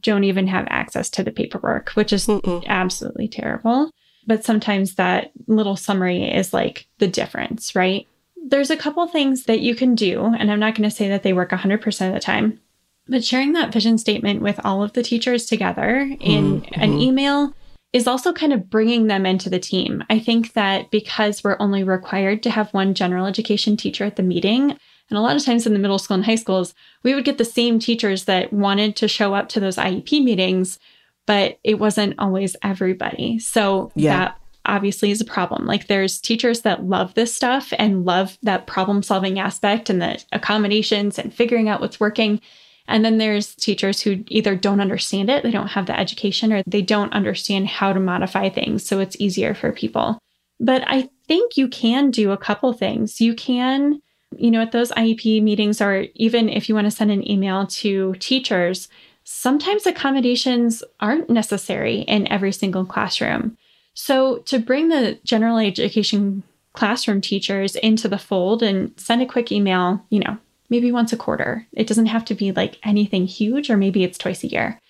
don't 0.00 0.24
even 0.24 0.46
have 0.46 0.66
access 0.68 1.10
to 1.10 1.24
the 1.24 1.32
paperwork, 1.32 1.90
which 1.90 2.12
is 2.12 2.26
Mm-mm. 2.26 2.64
absolutely 2.66 3.26
terrible 3.26 3.90
but 4.26 4.44
sometimes 4.44 4.96
that 4.96 5.30
little 5.46 5.76
summary 5.76 6.24
is 6.24 6.52
like 6.52 6.88
the 6.98 7.06
difference, 7.06 7.74
right? 7.74 8.06
There's 8.48 8.70
a 8.70 8.76
couple 8.76 9.06
things 9.06 9.44
that 9.44 9.60
you 9.60 9.74
can 9.74 9.94
do, 9.94 10.24
and 10.24 10.50
I'm 10.50 10.60
not 10.60 10.74
going 10.74 10.88
to 10.88 10.94
say 10.94 11.08
that 11.08 11.22
they 11.22 11.32
work 11.32 11.50
100% 11.50 12.08
of 12.08 12.14
the 12.14 12.20
time, 12.20 12.60
but 13.08 13.24
sharing 13.24 13.52
that 13.52 13.72
vision 13.72 13.98
statement 13.98 14.42
with 14.42 14.60
all 14.64 14.82
of 14.82 14.92
the 14.92 15.02
teachers 15.02 15.46
together 15.46 15.98
in 16.20 16.62
mm-hmm. 16.62 16.80
an 16.80 16.98
email 16.98 17.54
is 17.92 18.06
also 18.06 18.32
kind 18.32 18.52
of 18.52 18.68
bringing 18.68 19.06
them 19.06 19.24
into 19.24 19.48
the 19.48 19.58
team. 19.58 20.04
I 20.10 20.18
think 20.18 20.52
that 20.52 20.90
because 20.90 21.42
we're 21.42 21.56
only 21.60 21.84
required 21.84 22.42
to 22.42 22.50
have 22.50 22.74
one 22.74 22.94
general 22.94 23.26
education 23.26 23.76
teacher 23.76 24.04
at 24.04 24.16
the 24.16 24.22
meeting, 24.22 24.76
and 25.08 25.16
a 25.16 25.20
lot 25.20 25.36
of 25.36 25.44
times 25.44 25.66
in 25.66 25.72
the 25.72 25.78
middle 25.78 25.98
school 25.98 26.16
and 26.16 26.24
high 26.24 26.34
schools, 26.34 26.74
we 27.04 27.14
would 27.14 27.24
get 27.24 27.38
the 27.38 27.44
same 27.44 27.78
teachers 27.78 28.24
that 28.24 28.52
wanted 28.52 28.96
to 28.96 29.08
show 29.08 29.34
up 29.34 29.48
to 29.50 29.60
those 29.60 29.76
IEP 29.76 30.22
meetings 30.22 30.78
but 31.26 31.58
it 31.64 31.78
wasn't 31.78 32.14
always 32.18 32.56
everybody. 32.62 33.38
So 33.38 33.90
yeah. 33.94 34.16
that 34.16 34.40
obviously 34.64 35.10
is 35.10 35.20
a 35.20 35.24
problem. 35.24 35.66
Like 35.66 35.88
there's 35.88 36.20
teachers 36.20 36.62
that 36.62 36.84
love 36.84 37.14
this 37.14 37.34
stuff 37.34 37.72
and 37.78 38.04
love 38.04 38.38
that 38.42 38.66
problem 38.66 39.02
solving 39.02 39.38
aspect 39.38 39.90
and 39.90 40.00
the 40.00 40.24
accommodations 40.32 41.18
and 41.18 41.34
figuring 41.34 41.68
out 41.68 41.80
what's 41.80 42.00
working. 42.00 42.40
And 42.88 43.04
then 43.04 43.18
there's 43.18 43.54
teachers 43.54 44.00
who 44.00 44.24
either 44.28 44.54
don't 44.54 44.80
understand 44.80 45.28
it, 45.28 45.42
they 45.42 45.50
don't 45.50 45.68
have 45.68 45.86
the 45.86 45.98
education, 45.98 46.52
or 46.52 46.62
they 46.66 46.82
don't 46.82 47.12
understand 47.12 47.66
how 47.66 47.92
to 47.92 48.00
modify 48.00 48.48
things. 48.48 48.84
So 48.84 49.00
it's 49.00 49.16
easier 49.18 49.54
for 49.54 49.72
people. 49.72 50.18
But 50.60 50.84
I 50.86 51.08
think 51.26 51.56
you 51.56 51.68
can 51.68 52.10
do 52.10 52.30
a 52.30 52.38
couple 52.38 52.72
things. 52.72 53.20
You 53.20 53.34
can, 53.34 54.00
you 54.36 54.50
know, 54.50 54.60
at 54.60 54.72
those 54.72 54.92
IEP 54.92 55.42
meetings, 55.42 55.80
or 55.80 56.06
even 56.14 56.48
if 56.48 56.68
you 56.68 56.74
want 56.74 56.86
to 56.86 56.90
send 56.90 57.10
an 57.10 57.28
email 57.28 57.66
to 57.66 58.14
teachers, 58.14 58.88
sometimes 59.24 59.86
accommodations 59.86 60.82
aren't 61.00 61.28
necessary 61.28 62.00
in 62.02 62.30
every 62.30 62.52
single 62.52 62.84
classroom. 62.84 63.56
So, 63.94 64.38
to 64.38 64.58
bring 64.58 64.88
the 64.88 65.18
general 65.24 65.58
education 65.58 66.42
classroom 66.74 67.20
teachers 67.20 67.74
into 67.76 68.08
the 68.08 68.18
fold 68.18 68.62
and 68.62 68.92
send 68.98 69.22
a 69.22 69.26
quick 69.26 69.50
email, 69.50 70.04
you 70.10 70.20
know, 70.20 70.38
maybe 70.68 70.92
once 70.92 71.12
a 71.12 71.16
quarter. 71.16 71.66
It 71.72 71.86
doesn't 71.86 72.06
have 72.06 72.24
to 72.26 72.34
be 72.34 72.52
like 72.52 72.78
anything 72.84 73.26
huge, 73.26 73.70
or 73.70 73.76
maybe 73.76 74.04
it's 74.04 74.18
twice 74.18 74.44
a 74.44 74.48
year. 74.48 74.80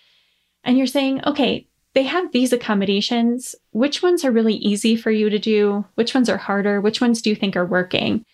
And 0.64 0.76
you're 0.76 0.86
saying, 0.86 1.22
okay, 1.24 1.66
they 1.94 2.02
have 2.02 2.32
these 2.32 2.52
accommodations. 2.52 3.54
Which 3.70 4.02
ones 4.02 4.24
are 4.24 4.30
really 4.30 4.54
easy 4.54 4.96
for 4.96 5.10
you 5.10 5.30
to 5.30 5.38
do? 5.38 5.84
Which 5.94 6.14
ones 6.14 6.28
are 6.28 6.36
harder? 6.36 6.80
Which 6.80 7.00
ones 7.00 7.22
do 7.22 7.30
you 7.30 7.36
think 7.36 7.56
are 7.56 7.64
working? 7.64 8.24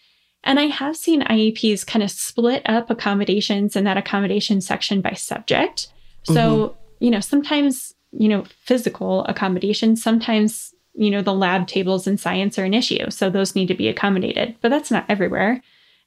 And 0.45 0.59
I 0.59 0.65
have 0.65 0.97
seen 0.97 1.23
IEPs 1.23 1.87
kind 1.87 2.03
of 2.03 2.11
split 2.11 2.63
up 2.69 2.91
accommodations 2.91 3.77
in 3.77 3.85
that 3.85 3.97
accommodation 3.97 4.61
section 4.61 5.01
by 5.01 5.13
subject. 5.13 5.93
So, 6.25 6.35
mm-hmm. 6.35 7.05
you 7.05 7.11
know, 7.11 7.21
sometimes, 7.21 7.95
you 8.11 8.29
know, 8.29 8.45
physical 8.65 9.25
accommodations, 9.27 10.03
sometimes, 10.03 10.75
you 10.95 11.11
know, 11.11 11.23
the 11.23 11.33
lab 11.33 11.69
tables 11.69 12.07
in 12.07 12.19
science 12.19 12.59
are 12.59 12.65
an 12.65 12.75
issue. 12.75 13.11
So 13.11 13.31
those 13.31 13.55
need 13.55 13.69
to 13.69 13.75
be 13.75 13.89
accommodated, 13.89 14.57
but 14.61 14.71
that's 14.71 14.91
not 14.91 15.07
everywhere. 15.09 15.63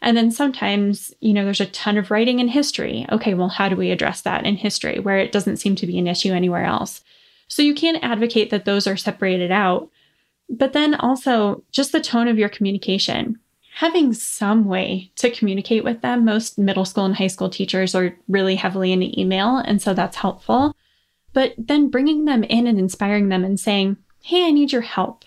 And 0.06 0.16
then 0.16 0.32
sometimes, 0.32 1.14
you 1.20 1.34
know, 1.34 1.44
there's 1.44 1.60
a 1.60 1.66
ton 1.66 1.98
of 1.98 2.12
writing 2.12 2.40
in 2.40 2.48
history. 2.48 3.06
Okay, 3.12 3.34
well, 3.34 3.50
how 3.50 3.68
do 3.68 3.76
we 3.76 3.92
address 3.92 4.22
that 4.22 4.46
in 4.46 4.56
history 4.56 5.00
where 5.00 5.18
it 5.18 5.32
doesn't 5.32 5.58
seem 5.58 5.76
to 5.76 5.88
be 5.88 5.98
an 5.98 6.08
issue 6.08 6.32
anywhere 6.32 6.64
else? 6.64 7.02
So 7.48 7.62
you 7.62 7.76
can 7.76 7.98
advocate 7.98 8.52
that 8.52 8.66
those 8.66 8.88
are 8.88 8.96
separated 8.96 9.52
out. 9.52 9.90
But 10.48 10.74
then 10.74 10.94
also 10.96 11.64
just 11.72 11.92
the 11.92 12.00
tone 12.00 12.28
of 12.28 12.38
your 12.38 12.50
communication 12.50 13.40
having 13.76 14.14
some 14.14 14.64
way 14.64 15.12
to 15.18 15.30
communicate 15.30 15.84
with 15.84 16.00
them. 16.02 16.24
Most 16.24 16.58
middle 16.58 16.86
school 16.86 17.04
and 17.04 17.16
high 17.16 17.28
school 17.28 17.50
teachers 17.50 17.94
are 17.94 18.16
really 18.30 18.56
heavily 18.56 18.94
into 18.94 19.20
email, 19.20 19.58
and 19.58 19.82
so 19.82 19.94
that's 19.94 20.16
helpful. 20.16 20.74
But 21.34 21.54
then 21.58 21.90
bringing 21.90 22.24
them 22.24 22.46
in 22.46 22.68
and 22.68 22.80
inspiring 22.80 23.28
them 23.28 23.44
and 23.44 23.60
saying, 23.60 23.98
Hey, 24.22 24.46
I 24.46 24.52
need 24.52 24.72
your 24.72 24.82
help. 24.82 25.26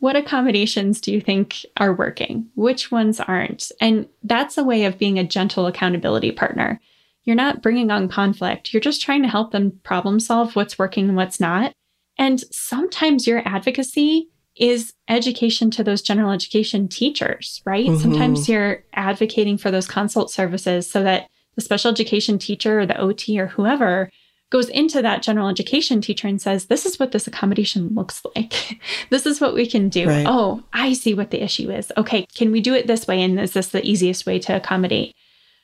What 0.00 0.16
accommodations 0.16 1.00
do 1.00 1.12
you 1.12 1.20
think 1.20 1.64
are 1.78 1.94
working? 1.94 2.48
Which 2.54 2.90
ones 2.90 3.20
aren't? 3.20 3.70
And 3.80 4.08
that's 4.22 4.58
a 4.58 4.64
way 4.64 4.84
of 4.84 4.98
being 4.98 5.18
a 5.18 5.26
gentle 5.26 5.66
accountability 5.66 6.32
partner. 6.32 6.80
You're 7.24 7.36
not 7.36 7.62
bringing 7.62 7.90
on 7.90 8.08
conflict, 8.08 8.72
you're 8.72 8.80
just 8.80 9.00
trying 9.00 9.22
to 9.22 9.28
help 9.28 9.50
them 9.50 9.80
problem 9.82 10.20
solve 10.20 10.54
what's 10.56 10.78
working 10.78 11.08
and 11.08 11.16
what's 11.16 11.40
not. 11.40 11.72
And 12.18 12.40
sometimes 12.52 13.26
your 13.26 13.46
advocacy 13.46 14.28
is 14.56 14.92
education 15.08 15.70
to 15.72 15.82
those 15.82 16.02
general 16.02 16.30
education 16.30 16.88
teachers, 16.88 17.60
right? 17.64 17.86
Mm-hmm. 17.86 18.00
Sometimes 18.00 18.48
you're 18.48 18.84
advocating 18.92 19.58
for 19.58 19.70
those 19.70 19.88
consult 19.88 20.30
services 20.30 20.88
so 20.88 21.02
that 21.02 21.28
the 21.56 21.60
special 21.60 21.90
education 21.90 22.38
teacher 22.38 22.80
or 22.80 22.86
the 22.86 22.98
OT 22.98 23.38
or 23.40 23.46
whoever 23.46 24.10
goes 24.54 24.68
into 24.68 25.02
that 25.02 25.20
general 25.20 25.48
education 25.48 26.00
teacher 26.00 26.28
and 26.28 26.40
says, 26.40 26.66
This 26.66 26.86
is 26.86 26.98
what 27.00 27.10
this 27.10 27.26
accommodation 27.26 27.88
looks 27.94 28.22
like. 28.36 28.78
this 29.10 29.26
is 29.26 29.40
what 29.40 29.52
we 29.52 29.66
can 29.66 29.88
do. 29.88 30.06
Right. 30.06 30.24
Oh, 30.28 30.62
I 30.72 30.92
see 30.92 31.12
what 31.12 31.32
the 31.32 31.42
issue 31.42 31.70
is. 31.70 31.90
Okay, 31.96 32.24
can 32.36 32.52
we 32.52 32.60
do 32.60 32.72
it 32.72 32.86
this 32.86 33.08
way? 33.08 33.20
And 33.20 33.40
is 33.40 33.52
this 33.52 33.68
the 33.68 33.84
easiest 33.84 34.26
way 34.26 34.38
to 34.38 34.54
accommodate? 34.54 35.16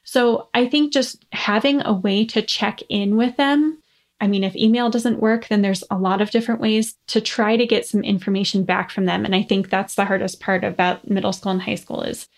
So 0.03 0.48
I 0.55 0.66
think 0.66 0.92
just 0.92 1.24
having 1.31 1.83
a 1.83 1.92
way 1.92 2.24
to 2.26 2.42
check 2.42 2.81
in 2.88 3.16
with 3.16 3.37
them 3.37 3.79
I 4.22 4.26
mean, 4.26 4.44
if 4.44 4.55
email 4.55 4.90
doesn't 4.90 5.20
work, 5.20 5.48
then 5.48 5.62
there's 5.62 5.83
a 5.90 5.96
lot 5.96 6.20
of 6.20 6.31
different 6.31 6.61
ways 6.61 6.94
to 7.07 7.20
try 7.20 7.57
to 7.57 7.66
get 7.66 7.87
some 7.87 8.03
information 8.03 8.64
back 8.64 8.90
from 8.90 9.07
them. 9.07 9.24
And 9.24 9.35
I 9.35 9.42
think 9.42 9.70
that's 9.70 9.94
the 9.94 10.05
hardest 10.05 10.40
part 10.40 10.62
about 10.62 11.09
middle 11.09 11.33
school 11.33 11.53
and 11.53 11.62
high 11.62 11.76
school 11.76 12.03
is 12.03 12.29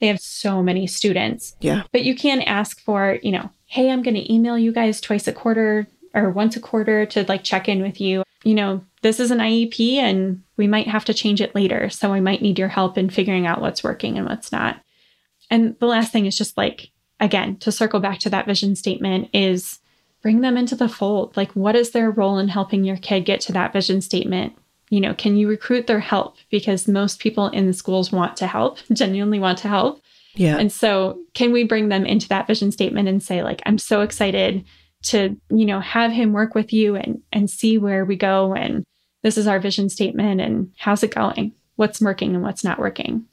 they 0.00 0.06
have 0.06 0.20
so 0.20 0.62
many 0.62 0.86
students. 0.86 1.56
Yeah. 1.60 1.82
But 1.90 2.04
you 2.04 2.14
can 2.14 2.42
ask 2.42 2.80
for, 2.80 3.18
you 3.24 3.32
know, 3.32 3.50
hey, 3.66 3.90
I'm 3.90 4.02
going 4.02 4.14
to 4.14 4.32
email 4.32 4.56
you 4.56 4.72
guys 4.72 5.00
twice 5.00 5.26
a 5.26 5.32
quarter 5.32 5.88
or 6.14 6.30
once 6.30 6.56
a 6.56 6.60
quarter 6.60 7.06
to 7.06 7.24
like 7.28 7.44
check 7.44 7.68
in 7.68 7.82
with 7.82 8.00
you. 8.00 8.22
You 8.44 8.54
know, 8.54 8.84
this 9.02 9.20
is 9.20 9.30
an 9.30 9.38
IEP 9.38 9.96
and 9.96 10.42
we 10.56 10.66
might 10.66 10.88
have 10.88 11.04
to 11.06 11.14
change 11.14 11.40
it 11.40 11.54
later. 11.54 11.90
So 11.90 12.12
we 12.12 12.20
might 12.20 12.42
need 12.42 12.58
your 12.58 12.68
help 12.68 12.98
in 12.98 13.10
figuring 13.10 13.46
out 13.46 13.60
what's 13.60 13.84
working 13.84 14.18
and 14.18 14.26
what's 14.26 14.52
not. 14.52 14.80
And 15.50 15.76
the 15.78 15.86
last 15.86 16.12
thing 16.12 16.26
is 16.26 16.36
just 16.36 16.56
like, 16.56 16.90
again, 17.20 17.56
to 17.58 17.70
circle 17.70 18.00
back 18.00 18.18
to 18.20 18.30
that 18.30 18.46
vision 18.46 18.74
statement 18.74 19.28
is 19.32 19.78
bring 20.22 20.40
them 20.40 20.56
into 20.56 20.74
the 20.74 20.88
fold. 20.88 21.36
Like, 21.36 21.52
what 21.52 21.76
is 21.76 21.90
their 21.90 22.10
role 22.10 22.38
in 22.38 22.48
helping 22.48 22.84
your 22.84 22.96
kid 22.96 23.24
get 23.24 23.40
to 23.42 23.52
that 23.52 23.72
vision 23.72 24.00
statement? 24.00 24.54
You 24.88 25.00
know, 25.00 25.14
can 25.14 25.36
you 25.36 25.48
recruit 25.48 25.86
their 25.86 26.00
help? 26.00 26.36
Because 26.50 26.88
most 26.88 27.18
people 27.18 27.48
in 27.48 27.66
the 27.66 27.72
schools 27.72 28.12
want 28.12 28.36
to 28.38 28.46
help, 28.46 28.78
genuinely 28.92 29.38
want 29.38 29.58
to 29.58 29.68
help. 29.68 30.02
Yeah. 30.34 30.56
And 30.56 30.72
so, 30.72 31.18
can 31.34 31.52
we 31.52 31.64
bring 31.64 31.90
them 31.90 32.06
into 32.06 32.28
that 32.28 32.46
vision 32.46 32.72
statement 32.72 33.08
and 33.08 33.22
say, 33.22 33.42
like, 33.42 33.60
I'm 33.66 33.76
so 33.76 34.00
excited 34.00 34.64
to, 35.04 35.36
you 35.50 35.66
know, 35.66 35.80
have 35.80 36.12
him 36.12 36.32
work 36.32 36.54
with 36.54 36.72
you 36.72 36.96
and 36.96 37.22
and 37.32 37.50
see 37.50 37.78
where 37.78 38.04
we 38.04 38.16
go 38.16 38.54
and 38.54 38.84
this 39.22 39.38
is 39.38 39.46
our 39.46 39.60
vision 39.60 39.88
statement 39.88 40.40
and 40.40 40.72
how's 40.78 41.02
it 41.02 41.14
going? 41.14 41.52
What's 41.76 42.00
working 42.00 42.34
and 42.34 42.42
what's 42.42 42.64
not 42.64 42.78
working? 42.78 43.26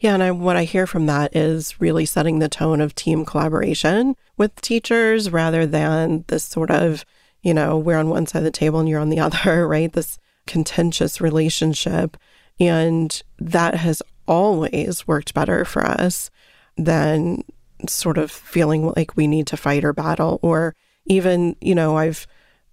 Yeah, 0.00 0.14
and 0.14 0.22
I, 0.22 0.30
what 0.32 0.56
I 0.56 0.64
hear 0.64 0.86
from 0.86 1.06
that 1.06 1.34
is 1.34 1.80
really 1.80 2.04
setting 2.04 2.38
the 2.38 2.48
tone 2.48 2.80
of 2.80 2.94
team 2.94 3.24
collaboration 3.24 4.16
with 4.36 4.54
teachers 4.60 5.30
rather 5.30 5.66
than 5.66 6.24
this 6.28 6.44
sort 6.44 6.70
of, 6.70 7.04
you 7.42 7.54
know, 7.54 7.78
we're 7.78 7.98
on 7.98 8.10
one 8.10 8.26
side 8.26 8.40
of 8.40 8.44
the 8.44 8.50
table 8.50 8.80
and 8.80 8.88
you're 8.88 9.00
on 9.00 9.08
the 9.08 9.20
other, 9.20 9.66
right? 9.66 9.92
This 9.92 10.18
contentious 10.46 11.20
relationship. 11.20 12.16
And 12.60 13.22
that 13.38 13.76
has 13.76 14.02
always 14.26 15.06
worked 15.08 15.34
better 15.34 15.64
for 15.64 15.84
us 15.84 16.30
than 16.76 17.42
sort 17.88 18.18
of 18.18 18.30
feeling 18.30 18.92
like 18.94 19.16
we 19.16 19.26
need 19.26 19.46
to 19.48 19.56
fight 19.56 19.84
or 19.84 19.92
battle. 19.92 20.38
Or 20.42 20.74
even, 21.06 21.56
you 21.60 21.74
know, 21.74 21.96
I've 21.98 22.26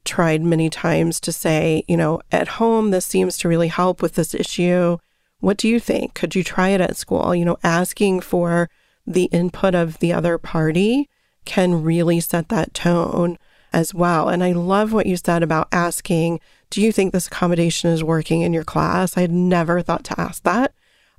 tried 0.03 0.41
many 0.41 0.69
times 0.69 1.19
to 1.21 1.31
say, 1.31 1.83
you 1.87 1.97
know, 1.97 2.21
at 2.31 2.47
home, 2.47 2.91
this 2.91 3.05
seems 3.05 3.37
to 3.37 3.47
really 3.47 3.67
help 3.67 4.01
with 4.01 4.15
this 4.15 4.33
issue. 4.33 4.97
What 5.39 5.57
do 5.57 5.67
you 5.67 5.79
think? 5.79 6.13
Could 6.13 6.35
you 6.35 6.43
try 6.43 6.69
it 6.69 6.81
at 6.81 6.97
school? 6.97 7.35
You 7.35 7.45
know, 7.45 7.57
asking 7.63 8.21
for 8.21 8.69
the 9.05 9.25
input 9.25 9.75
of 9.75 9.99
the 9.99 10.13
other 10.13 10.37
party 10.37 11.09
can 11.45 11.83
really 11.83 12.19
set 12.19 12.49
that 12.49 12.73
tone 12.73 13.37
as 13.73 13.93
well. 13.93 14.29
And 14.29 14.43
I 14.43 14.51
love 14.51 14.93
what 14.93 15.05
you 15.05 15.17
said 15.17 15.43
about 15.43 15.67
asking, 15.71 16.39
do 16.69 16.81
you 16.81 16.91
think 16.91 17.11
this 17.11 17.27
accommodation 17.27 17.89
is 17.89 18.03
working 18.03 18.41
in 18.41 18.53
your 18.53 18.63
class? 18.63 19.17
I 19.17 19.21
had 19.21 19.31
never 19.31 19.81
thought 19.81 20.03
to 20.05 20.19
ask 20.19 20.43
that. 20.43 20.73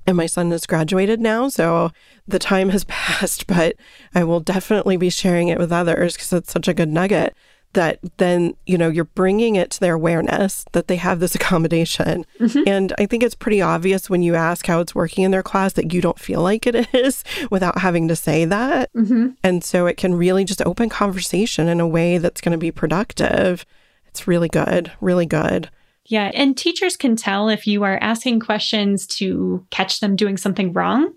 And 0.07 0.17
my 0.17 0.27
son 0.27 0.51
has 0.51 0.67
graduated 0.67 1.21
now, 1.21 1.49
so 1.49 1.93
the 2.27 2.39
time 2.39 2.71
has 2.71 2.85
passed, 2.89 3.47
but 3.47 3.77
I 4.15 4.25
will 4.25 4.41
definitely 4.41 4.97
be 4.97 5.11
sharing 5.11 5.49
it 5.49 5.59
with 5.59 5.73
others 5.73 6.15
because 6.15 6.33
it's 6.33 6.53
such 6.53 6.69
a 6.69 6.75
good 6.75 6.89
nugget 6.89 7.35
that 7.73 7.99
then 8.19 8.55
you 8.67 8.77
know 8.77 8.89
you're 8.89 9.05
bringing 9.05 9.57
it 9.57 9.71
to 9.71 9.81
their 9.81 9.95
awareness 9.95 10.65
that 10.73 10.89
they 10.89 10.97
have 10.97 11.21
this 11.21 11.35
accommodation 11.43 12.25
mm-hmm. 12.39 12.63
and 12.67 12.93
i 12.99 13.07
think 13.07 13.23
it's 13.23 13.35
pretty 13.35 13.61
obvious 13.61 14.11
when 14.11 14.23
you 14.23 14.35
ask 14.35 14.67
how 14.67 14.81
it's 14.81 14.95
working 14.95 15.25
in 15.25 15.31
their 15.31 15.43
class 15.43 15.73
that 15.75 15.93
you 15.93 16.01
don't 16.01 16.19
feel 16.19 16.43
like 16.43 16.67
it 16.67 16.75
is 16.95 17.25
without 17.51 17.79
having 17.79 18.09
to 18.09 18.17
say 18.17 18.45
that 18.45 18.93
mm-hmm. 18.93 19.29
and 19.43 19.65
so 19.65 19.87
it 19.87 19.97
can 19.97 20.15
really 20.15 20.45
just 20.45 20.63
open 20.63 20.89
conversation 20.89 21.69
in 21.69 21.81
a 21.81 21.89
way 21.89 22.19
that's 22.19 22.41
going 22.41 22.53
to 22.53 22.59
be 22.59 22.71
productive 22.71 23.65
it's 24.07 24.29
really 24.29 24.49
good 24.49 24.93
really 25.01 25.27
good 25.27 25.71
yeah 26.07 26.31
and 26.35 26.57
teachers 26.57 26.97
can 26.97 27.17
tell 27.17 27.49
if 27.49 27.67
you 27.67 27.83
are 27.85 27.99
asking 28.01 28.41
questions 28.41 29.07
to 29.07 29.65
catch 29.71 30.01
them 30.01 30.17
doing 30.17 30.37
something 30.37 30.73
wrong 30.73 31.13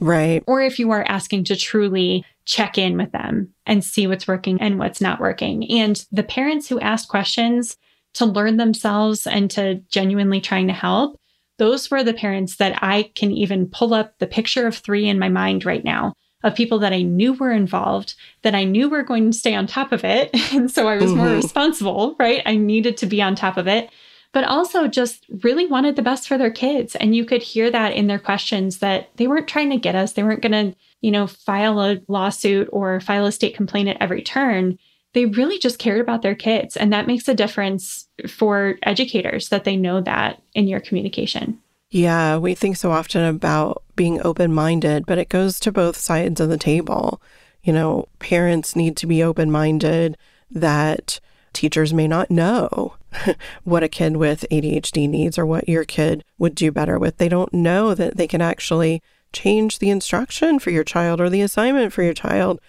Right. 0.00 0.42
Or 0.46 0.62
if 0.62 0.78
you 0.78 0.90
are 0.90 1.04
asking 1.06 1.44
to 1.44 1.56
truly 1.56 2.24
check 2.46 2.78
in 2.78 2.96
with 2.96 3.12
them 3.12 3.52
and 3.66 3.84
see 3.84 4.06
what's 4.06 4.26
working 4.26 4.60
and 4.60 4.78
what's 4.78 5.00
not 5.00 5.20
working. 5.20 5.70
And 5.70 6.04
the 6.10 6.22
parents 6.22 6.68
who 6.68 6.80
ask 6.80 7.08
questions 7.08 7.76
to 8.14 8.24
learn 8.24 8.56
themselves 8.56 9.26
and 9.26 9.50
to 9.52 9.76
genuinely 9.90 10.40
trying 10.40 10.66
to 10.66 10.72
help, 10.72 11.20
those 11.58 11.90
were 11.90 12.02
the 12.02 12.14
parents 12.14 12.56
that 12.56 12.82
I 12.82 13.10
can 13.14 13.30
even 13.30 13.68
pull 13.68 13.94
up 13.94 14.18
the 14.18 14.26
picture 14.26 14.66
of 14.66 14.76
three 14.76 15.06
in 15.06 15.18
my 15.18 15.28
mind 15.28 15.64
right 15.64 15.84
now 15.84 16.14
of 16.42 16.54
people 16.54 16.78
that 16.78 16.94
I 16.94 17.02
knew 17.02 17.34
were 17.34 17.52
involved, 17.52 18.14
that 18.42 18.54
I 18.54 18.64
knew 18.64 18.88
were 18.88 19.02
going 19.02 19.30
to 19.30 19.36
stay 19.36 19.54
on 19.54 19.66
top 19.66 19.92
of 19.92 20.04
it. 20.04 20.30
And 20.52 20.70
so 20.70 20.88
I 20.88 20.96
was 20.96 21.10
mm-hmm. 21.10 21.18
more 21.18 21.34
responsible, 21.34 22.16
right? 22.18 22.42
I 22.46 22.56
needed 22.56 22.96
to 22.98 23.06
be 23.06 23.20
on 23.20 23.34
top 23.34 23.58
of 23.58 23.68
it 23.68 23.90
but 24.32 24.44
also 24.44 24.86
just 24.86 25.26
really 25.42 25.66
wanted 25.66 25.96
the 25.96 26.02
best 26.02 26.28
for 26.28 26.38
their 26.38 26.50
kids. 26.50 26.94
And 26.96 27.14
you 27.16 27.24
could 27.24 27.42
hear 27.42 27.70
that 27.70 27.94
in 27.94 28.06
their 28.06 28.18
questions 28.18 28.78
that 28.78 29.10
they 29.16 29.26
weren't 29.26 29.48
trying 29.48 29.70
to 29.70 29.76
get 29.76 29.94
us. 29.94 30.12
They 30.12 30.22
weren't 30.22 30.42
going 30.42 30.72
to, 30.72 30.76
you 31.00 31.10
know, 31.10 31.26
file 31.26 31.80
a 31.80 32.00
lawsuit 32.08 32.68
or 32.72 33.00
file 33.00 33.26
a 33.26 33.32
state 33.32 33.56
complaint 33.56 33.88
at 33.88 34.00
every 34.00 34.22
turn. 34.22 34.78
They 35.14 35.26
really 35.26 35.58
just 35.58 35.80
cared 35.80 36.00
about 36.00 36.22
their 36.22 36.36
kids. 36.36 36.76
And 36.76 36.92
that 36.92 37.08
makes 37.08 37.26
a 37.26 37.34
difference 37.34 38.06
for 38.28 38.78
educators 38.82 39.48
that 39.48 39.64
they 39.64 39.76
know 39.76 40.00
that 40.02 40.40
in 40.54 40.68
your 40.68 40.80
communication. 40.80 41.60
Yeah, 41.90 42.36
we 42.36 42.54
think 42.54 42.76
so 42.76 42.92
often 42.92 43.24
about 43.24 43.82
being 43.96 44.22
open 44.22 44.54
minded, 44.54 45.06
but 45.06 45.18
it 45.18 45.28
goes 45.28 45.58
to 45.60 45.72
both 45.72 45.96
sides 45.96 46.40
of 46.40 46.48
the 46.48 46.56
table. 46.56 47.20
You 47.64 47.72
know, 47.72 48.06
parents 48.20 48.76
need 48.76 48.96
to 48.98 49.08
be 49.08 49.24
open 49.24 49.50
minded 49.50 50.16
that 50.52 51.18
teachers 51.52 51.92
may 51.92 52.08
not 52.08 52.30
know 52.30 52.94
what 53.64 53.82
a 53.82 53.88
kid 53.88 54.16
with 54.16 54.46
ADHD 54.50 55.08
needs 55.08 55.38
or 55.38 55.46
what 55.46 55.68
your 55.68 55.84
kid 55.84 56.24
would 56.38 56.54
do 56.54 56.70
better 56.70 56.98
with. 56.98 57.18
They 57.18 57.28
don't 57.28 57.52
know 57.52 57.94
that 57.94 58.16
they 58.16 58.26
can 58.26 58.40
actually 58.40 59.02
change 59.32 59.78
the 59.78 59.90
instruction 59.90 60.58
for 60.58 60.70
your 60.70 60.84
child 60.84 61.20
or 61.20 61.30
the 61.30 61.42
assignment 61.42 61.92
for 61.92 62.02
your 62.02 62.14
child. 62.14 62.60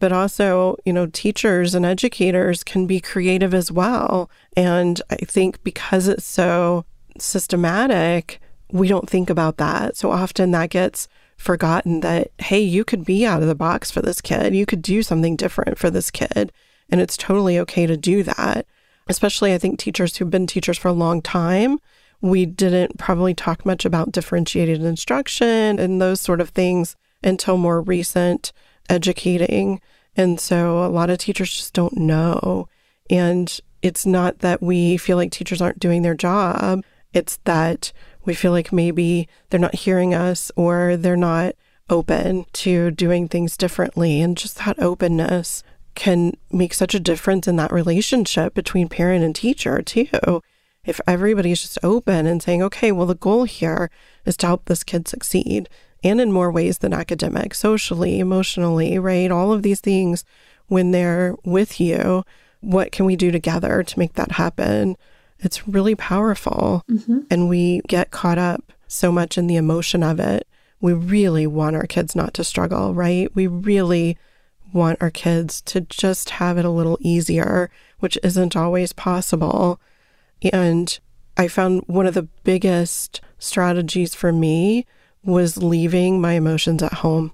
But 0.00 0.12
also, 0.12 0.76
you 0.84 0.92
know, 0.92 1.06
teachers 1.06 1.74
and 1.74 1.84
educators 1.84 2.62
can 2.62 2.86
be 2.86 3.00
creative 3.00 3.52
as 3.52 3.72
well. 3.72 4.30
And 4.56 5.02
I 5.10 5.16
think 5.16 5.62
because 5.64 6.06
it's 6.06 6.24
so 6.24 6.84
systematic, 7.18 8.40
we 8.70 8.86
don't 8.86 9.10
think 9.10 9.28
about 9.28 9.56
that. 9.56 9.96
So 9.96 10.12
often 10.12 10.52
that 10.52 10.70
gets 10.70 11.08
forgotten 11.36 12.00
that, 12.00 12.30
hey, 12.38 12.60
you 12.60 12.84
could 12.84 13.04
be 13.04 13.26
out 13.26 13.42
of 13.42 13.48
the 13.48 13.54
box 13.54 13.90
for 13.90 14.02
this 14.02 14.20
kid. 14.20 14.54
You 14.54 14.66
could 14.66 14.82
do 14.82 15.02
something 15.02 15.36
different 15.36 15.78
for 15.78 15.90
this 15.90 16.10
kid. 16.10 16.52
And 16.90 17.00
it's 17.00 17.16
totally 17.16 17.58
okay 17.60 17.86
to 17.86 17.96
do 17.96 18.22
that. 18.22 18.66
Especially, 19.08 19.54
I 19.54 19.58
think 19.58 19.78
teachers 19.78 20.16
who've 20.16 20.30
been 20.30 20.46
teachers 20.46 20.78
for 20.78 20.88
a 20.88 20.92
long 20.92 21.22
time, 21.22 21.78
we 22.20 22.46
didn't 22.46 22.98
probably 22.98 23.34
talk 23.34 23.64
much 23.64 23.84
about 23.84 24.12
differentiated 24.12 24.82
instruction 24.82 25.78
and 25.78 26.00
those 26.00 26.20
sort 26.20 26.40
of 26.40 26.50
things 26.50 26.96
until 27.22 27.56
more 27.56 27.80
recent 27.80 28.52
educating. 28.88 29.80
And 30.16 30.40
so 30.40 30.84
a 30.84 30.88
lot 30.88 31.10
of 31.10 31.18
teachers 31.18 31.52
just 31.52 31.74
don't 31.74 31.96
know. 31.96 32.68
And 33.08 33.58
it's 33.82 34.04
not 34.04 34.40
that 34.40 34.62
we 34.62 34.96
feel 34.96 35.16
like 35.16 35.30
teachers 35.30 35.62
aren't 35.62 35.78
doing 35.78 36.02
their 36.02 36.14
job, 36.14 36.84
it's 37.12 37.38
that 37.44 37.92
we 38.24 38.34
feel 38.34 38.52
like 38.52 38.72
maybe 38.72 39.28
they're 39.48 39.60
not 39.60 39.74
hearing 39.74 40.14
us 40.14 40.52
or 40.56 40.96
they're 40.96 41.16
not 41.16 41.54
open 41.88 42.44
to 42.52 42.90
doing 42.90 43.28
things 43.28 43.56
differently. 43.56 44.20
And 44.20 44.36
just 44.36 44.58
that 44.58 44.78
openness 44.78 45.62
can 45.98 46.32
make 46.50 46.72
such 46.72 46.94
a 46.94 47.00
difference 47.00 47.48
in 47.48 47.56
that 47.56 47.72
relationship 47.72 48.54
between 48.54 48.88
parent 48.88 49.24
and 49.24 49.34
teacher, 49.34 49.82
too. 49.82 50.42
If 50.84 51.00
everybody's 51.06 51.60
just 51.60 51.78
open 51.82 52.24
and 52.26 52.42
saying, 52.42 52.62
okay, 52.62 52.92
well, 52.92 53.06
the 53.06 53.14
goal 53.16 53.44
here 53.44 53.90
is 54.24 54.36
to 54.38 54.46
help 54.46 54.64
this 54.64 54.84
kid 54.84 55.08
succeed 55.08 55.68
and 56.04 56.20
in 56.20 56.32
more 56.32 56.52
ways 56.52 56.78
than 56.78 56.94
academic, 56.94 57.52
socially, 57.52 58.20
emotionally, 58.20 58.98
right? 58.98 59.30
All 59.30 59.52
of 59.52 59.62
these 59.62 59.80
things 59.80 60.24
when 60.68 60.92
they're 60.92 61.34
with 61.44 61.80
you, 61.80 62.24
what 62.60 62.92
can 62.92 63.04
we 63.04 63.16
do 63.16 63.30
together 63.32 63.82
to 63.82 63.98
make 63.98 64.14
that 64.14 64.32
happen? 64.32 64.96
It's 65.40 65.66
really 65.66 65.96
powerful. 65.96 66.84
Mm-hmm. 66.88 67.20
And 67.30 67.48
we 67.48 67.80
get 67.88 68.12
caught 68.12 68.38
up 68.38 68.72
so 68.86 69.10
much 69.10 69.36
in 69.36 69.48
the 69.48 69.56
emotion 69.56 70.02
of 70.02 70.20
it. 70.20 70.46
We 70.80 70.92
really 70.92 71.46
want 71.46 71.74
our 71.74 71.86
kids 71.86 72.14
not 72.14 72.34
to 72.34 72.44
struggle, 72.44 72.94
right? 72.94 73.34
We 73.34 73.48
really 73.48 74.16
want 74.72 75.00
our 75.00 75.10
kids 75.10 75.60
to 75.62 75.80
just 75.82 76.30
have 76.30 76.58
it 76.58 76.64
a 76.64 76.70
little 76.70 76.98
easier, 77.00 77.70
which 78.00 78.18
isn't 78.22 78.56
always 78.56 78.92
possible. 78.92 79.80
And 80.52 80.98
I 81.36 81.48
found 81.48 81.82
one 81.86 82.06
of 82.06 82.14
the 82.14 82.28
biggest 82.44 83.20
strategies 83.38 84.14
for 84.14 84.32
me 84.32 84.86
was 85.24 85.56
leaving 85.56 86.20
my 86.20 86.32
emotions 86.32 86.82
at 86.82 86.94
home. 86.94 87.32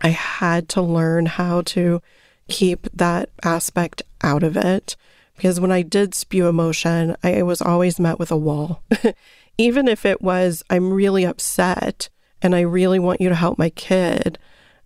I 0.00 0.08
had 0.08 0.68
to 0.70 0.82
learn 0.82 1.26
how 1.26 1.62
to 1.62 2.02
keep 2.48 2.88
that 2.92 3.30
aspect 3.44 4.02
out 4.22 4.42
of 4.42 4.56
it 4.56 4.96
because 5.36 5.60
when 5.60 5.72
I 5.72 5.82
did 5.82 6.14
spew 6.14 6.46
emotion, 6.46 7.16
I 7.22 7.42
was 7.42 7.62
always 7.62 7.98
met 7.98 8.18
with 8.18 8.30
a 8.30 8.36
wall. 8.36 8.82
Even 9.58 9.88
if 9.88 10.06
it 10.06 10.22
was, 10.22 10.62
I'm 10.70 10.92
really 10.92 11.24
upset 11.24 12.08
and 12.40 12.54
I 12.54 12.60
really 12.60 12.98
want 12.98 13.20
you 13.20 13.28
to 13.28 13.34
help 13.34 13.58
my 13.58 13.70
kid, 13.70 14.38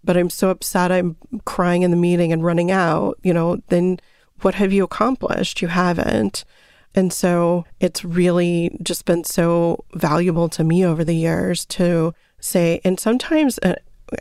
but 0.06 0.16
I'm 0.16 0.30
so 0.30 0.48
upset 0.48 0.90
I'm 0.90 1.16
crying 1.44 1.82
in 1.82 1.90
the 1.90 1.96
meeting 1.96 2.32
and 2.32 2.44
running 2.44 2.70
out, 2.70 3.18
you 3.22 3.34
know, 3.34 3.60
then 3.68 3.98
what 4.40 4.54
have 4.54 4.72
you 4.72 4.84
accomplished? 4.84 5.60
You 5.60 5.68
haven't. 5.68 6.44
And 6.94 7.12
so 7.12 7.66
it's 7.80 8.04
really 8.04 8.78
just 8.82 9.04
been 9.04 9.24
so 9.24 9.84
valuable 9.94 10.48
to 10.50 10.64
me 10.64 10.86
over 10.86 11.04
the 11.04 11.14
years 11.14 11.66
to 11.66 12.14
say, 12.40 12.80
and 12.84 12.98
sometimes, 12.98 13.58
uh, 13.62 13.74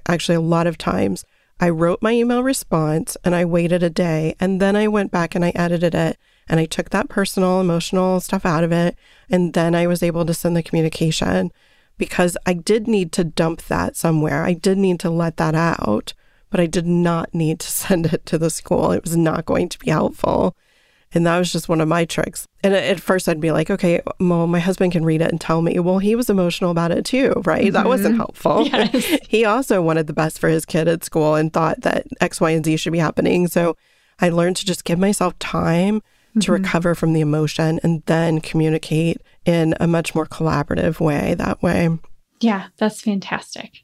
actually, 0.08 0.36
a 0.36 0.42
lot 0.42 0.68
of 0.68 0.78
times, 0.78 1.24
I 1.60 1.70
wrote 1.70 2.02
my 2.02 2.12
email 2.12 2.44
response 2.44 3.16
and 3.24 3.34
I 3.34 3.46
waited 3.46 3.82
a 3.82 3.90
day 3.90 4.36
and 4.42 4.62
then 4.62 4.76
I 4.76 4.90
went 4.90 5.12
back 5.12 5.36
and 5.36 5.46
I 5.46 5.54
edited 5.56 5.96
it 5.96 6.18
and 6.50 6.60
I 6.60 6.66
took 6.66 6.90
that 6.90 7.08
personal, 7.08 7.62
emotional 7.62 8.20
stuff 8.20 8.46
out 8.46 8.66
of 8.66 8.74
it. 8.74 8.98
And 9.30 9.54
then 9.54 9.74
I 9.74 9.88
was 9.88 10.04
able 10.04 10.26
to 10.26 10.34
send 10.34 10.58
the 10.58 10.64
communication 10.64 11.54
because 11.98 12.38
I 12.46 12.54
did 12.54 12.88
need 12.88 13.12
to 13.14 13.24
dump 13.24 13.64
that 13.64 13.96
somewhere. 13.96 14.44
I 14.44 14.54
did 14.54 14.78
need 14.78 15.00
to 15.02 15.10
let 15.10 15.38
that 15.38 15.56
out, 15.56 16.14
but 16.50 16.60
I 16.60 16.66
did 16.66 16.86
not 16.86 17.34
need 17.34 17.60
to 17.60 17.68
send 17.72 18.08
it 18.08 18.26
to 18.28 18.38
the 18.38 18.50
school. 18.50 18.92
It 18.92 19.04
was 19.04 19.18
not 19.18 19.46
going 19.46 19.70
to 19.70 19.80
be 19.80 19.92
helpful. 19.92 20.56
And 21.14 21.26
that 21.26 21.38
was 21.38 21.52
just 21.52 21.70
one 21.70 21.80
of 21.80 21.88
my 21.88 22.04
tricks. 22.04 22.46
And 22.62 22.74
at 22.74 23.00
first, 23.00 23.30
I'd 23.30 23.40
be 23.40 23.52
like, 23.52 23.70
okay, 23.70 24.02
well, 24.20 24.48
my 24.48 24.60
husband 24.60 24.92
can 24.92 25.06
read 25.06 25.22
it 25.22 25.32
and 25.32 25.40
tell 25.40 25.62
me. 25.62 25.80
Well, 25.80 26.00
he 26.00 26.14
was 26.14 26.30
emotional 26.30 26.72
about 26.72 26.92
it 26.92 27.06
too, 27.06 27.42
right? 27.46 27.66
Mm-hmm. 27.66 27.74
That 27.74 27.86
wasn't 27.86 28.16
mm-hmm. 28.16 28.18
helpful. 28.18 28.68
Yes. 28.76 29.20
he 29.30 29.46
also 29.46 29.82
wanted 29.82 30.08
the 30.08 30.14
best 30.14 30.40
for 30.40 30.50
his 30.50 30.66
kid 30.66 30.90
at 30.90 31.06
school 31.06 31.36
and 31.36 31.54
thought 31.54 31.82
that 31.82 32.06
X, 32.20 32.42
Y, 32.42 32.52
and 32.52 32.66
Z 32.66 32.78
should 32.78 32.92
be 32.92 33.00
happening. 33.00 33.48
So 33.48 33.78
I 34.20 34.30
learned 34.30 34.58
to 34.58 34.66
just 34.66 34.84
give 34.84 35.00
myself 35.00 35.38
time 35.40 36.02
mm-hmm. 36.36 36.42
to 36.42 36.52
recover 36.52 36.96
from 36.96 37.14
the 37.14 37.22
emotion 37.22 37.80
and 37.84 38.04
then 38.06 38.42
communicate 38.42 39.22
in 39.46 39.74
a 39.80 39.88
much 39.88 40.14
more 40.14 40.26
collaborative 40.26 41.00
way 41.00 41.34
that 41.36 41.62
way. 41.62 41.90
Yeah, 42.40 42.68
that's 42.78 43.02
fantastic. 43.02 43.84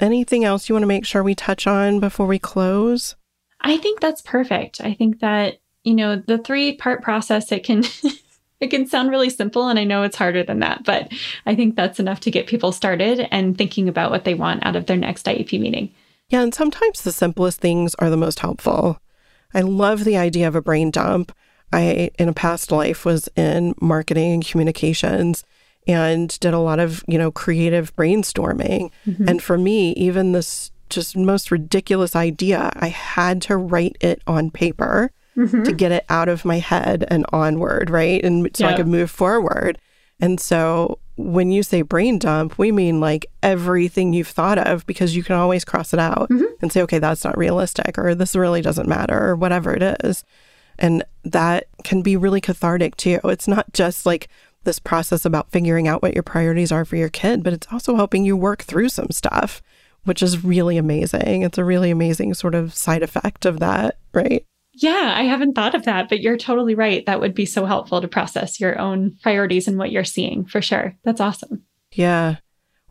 Anything 0.00 0.44
else 0.44 0.68
you 0.68 0.74
want 0.74 0.82
to 0.82 0.88
make 0.88 1.04
sure 1.06 1.22
we 1.22 1.34
touch 1.34 1.66
on 1.66 2.00
before 2.00 2.26
we 2.26 2.38
close? 2.38 3.16
I 3.60 3.76
think 3.76 4.00
that's 4.00 4.22
perfect. 4.22 4.80
I 4.80 4.94
think 4.94 5.20
that 5.20 5.58
you 5.84 5.94
know, 5.94 6.14
the 6.14 6.38
three 6.38 6.76
part 6.76 7.02
process, 7.02 7.50
it 7.50 7.64
can. 7.64 7.84
it 8.60 8.70
can 8.70 8.86
sound 8.86 9.10
really 9.10 9.28
simple 9.28 9.66
and 9.66 9.76
I 9.76 9.82
know 9.82 10.04
it's 10.04 10.14
harder 10.14 10.44
than 10.44 10.60
that, 10.60 10.84
but 10.84 11.12
I 11.46 11.56
think 11.56 11.74
that's 11.74 11.98
enough 11.98 12.20
to 12.20 12.30
get 12.30 12.46
people 12.46 12.70
started 12.70 13.26
and 13.32 13.58
thinking 13.58 13.88
about 13.88 14.12
what 14.12 14.22
they 14.22 14.34
want 14.34 14.64
out 14.64 14.76
of 14.76 14.86
their 14.86 14.96
next 14.96 15.26
IEP 15.26 15.60
meeting. 15.60 15.92
Yeah, 16.28 16.42
and 16.42 16.54
sometimes 16.54 17.02
the 17.02 17.10
simplest 17.10 17.60
things 17.60 17.96
are 17.96 18.08
the 18.08 18.16
most 18.16 18.38
helpful. 18.38 19.00
I 19.52 19.62
love 19.62 20.04
the 20.04 20.16
idea 20.16 20.46
of 20.46 20.54
a 20.54 20.62
brain 20.62 20.92
dump. 20.92 21.32
I, 21.72 22.10
in 22.18 22.28
a 22.28 22.32
past 22.32 22.70
life, 22.70 23.04
was 23.04 23.28
in 23.36 23.74
marketing 23.80 24.32
and 24.32 24.46
communications 24.46 25.44
and 25.86 26.38
did 26.40 26.54
a 26.54 26.58
lot 26.58 26.78
of, 26.78 27.02
you 27.08 27.18
know, 27.18 27.30
creative 27.30 27.94
brainstorming. 27.96 28.90
Mm-hmm. 29.06 29.28
And 29.28 29.42
for 29.42 29.58
me, 29.58 29.92
even 29.92 30.32
this 30.32 30.70
just 30.90 31.16
most 31.16 31.50
ridiculous 31.50 32.14
idea, 32.14 32.70
I 32.76 32.88
had 32.88 33.42
to 33.42 33.56
write 33.56 33.96
it 34.00 34.22
on 34.26 34.50
paper 34.50 35.10
mm-hmm. 35.36 35.62
to 35.62 35.72
get 35.72 35.92
it 35.92 36.04
out 36.08 36.28
of 36.28 36.44
my 36.44 36.58
head 36.58 37.04
and 37.08 37.26
onward, 37.32 37.90
right? 37.90 38.22
And 38.22 38.54
so 38.54 38.64
yeah. 38.64 38.74
I 38.74 38.76
could 38.76 38.86
move 38.86 39.10
forward. 39.10 39.78
And 40.20 40.38
so 40.38 40.98
when 41.16 41.50
you 41.50 41.62
say 41.62 41.82
brain 41.82 42.18
dump, 42.18 42.58
we 42.58 42.70
mean 42.72 43.00
like 43.00 43.26
everything 43.42 44.12
you've 44.12 44.28
thought 44.28 44.58
of 44.58 44.86
because 44.86 45.16
you 45.16 45.24
can 45.24 45.36
always 45.36 45.64
cross 45.64 45.92
it 45.92 45.98
out 45.98 46.28
mm-hmm. 46.30 46.44
and 46.60 46.72
say, 46.72 46.82
okay, 46.82 46.98
that's 46.98 47.24
not 47.24 47.36
realistic 47.36 47.98
or 47.98 48.14
this 48.14 48.36
really 48.36 48.62
doesn't 48.62 48.88
matter 48.88 49.18
or 49.18 49.36
whatever 49.36 49.74
it 49.74 49.82
is. 50.04 50.24
And 50.78 51.04
that 51.24 51.66
can 51.84 52.02
be 52.02 52.16
really 52.16 52.40
cathartic 52.40 52.96
too. 52.96 53.20
It's 53.24 53.48
not 53.48 53.72
just 53.72 54.06
like 54.06 54.28
this 54.64 54.78
process 54.78 55.24
about 55.24 55.50
figuring 55.50 55.88
out 55.88 56.02
what 56.02 56.14
your 56.14 56.22
priorities 56.22 56.72
are 56.72 56.84
for 56.84 56.96
your 56.96 57.08
kid, 57.08 57.42
but 57.42 57.52
it's 57.52 57.66
also 57.72 57.96
helping 57.96 58.24
you 58.24 58.36
work 58.36 58.62
through 58.62 58.88
some 58.88 59.10
stuff, 59.10 59.62
which 60.04 60.22
is 60.22 60.44
really 60.44 60.76
amazing. 60.76 61.42
It's 61.42 61.58
a 61.58 61.64
really 61.64 61.90
amazing 61.90 62.34
sort 62.34 62.54
of 62.54 62.74
side 62.74 63.02
effect 63.02 63.44
of 63.44 63.60
that, 63.60 63.98
right? 64.12 64.44
Yeah, 64.74 65.12
I 65.14 65.24
haven't 65.24 65.54
thought 65.54 65.74
of 65.74 65.84
that, 65.84 66.08
but 66.08 66.20
you're 66.20 66.38
totally 66.38 66.74
right. 66.74 67.04
That 67.04 67.20
would 67.20 67.34
be 67.34 67.44
so 67.44 67.66
helpful 67.66 68.00
to 68.00 68.08
process 68.08 68.58
your 68.58 68.78
own 68.78 69.16
priorities 69.22 69.68
and 69.68 69.78
what 69.78 69.92
you're 69.92 70.04
seeing 70.04 70.46
for 70.46 70.62
sure. 70.62 70.96
That's 71.04 71.20
awesome. 71.20 71.64
Yeah. 71.92 72.36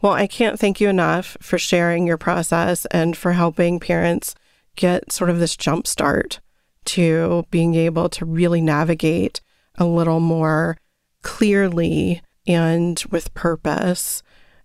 Well, 0.02 0.14
I 0.14 0.28
can't 0.28 0.60
thank 0.60 0.80
you 0.80 0.90
enough 0.90 1.38
for 1.42 1.58
sharing 1.58 2.06
your 2.06 2.18
process 2.18 2.86
and 2.88 3.18
for 3.18 3.34
helping 3.34 3.80
parents 3.80 4.36
get 4.76 5.12
sort 5.12 5.30
of 5.30 5.40
this 5.40 5.56
jump 5.56 5.88
start 5.88 6.40
to 6.86 7.46
being 7.52 7.76
able 7.76 8.10
to 8.10 8.26
really 8.26 8.62
navigate 8.62 9.42
a 9.76 9.86
little 9.86 10.20
more 10.20 10.78
clearly 11.22 12.24
and 12.48 13.04
with 13.12 13.32
purpose. 13.34 14.24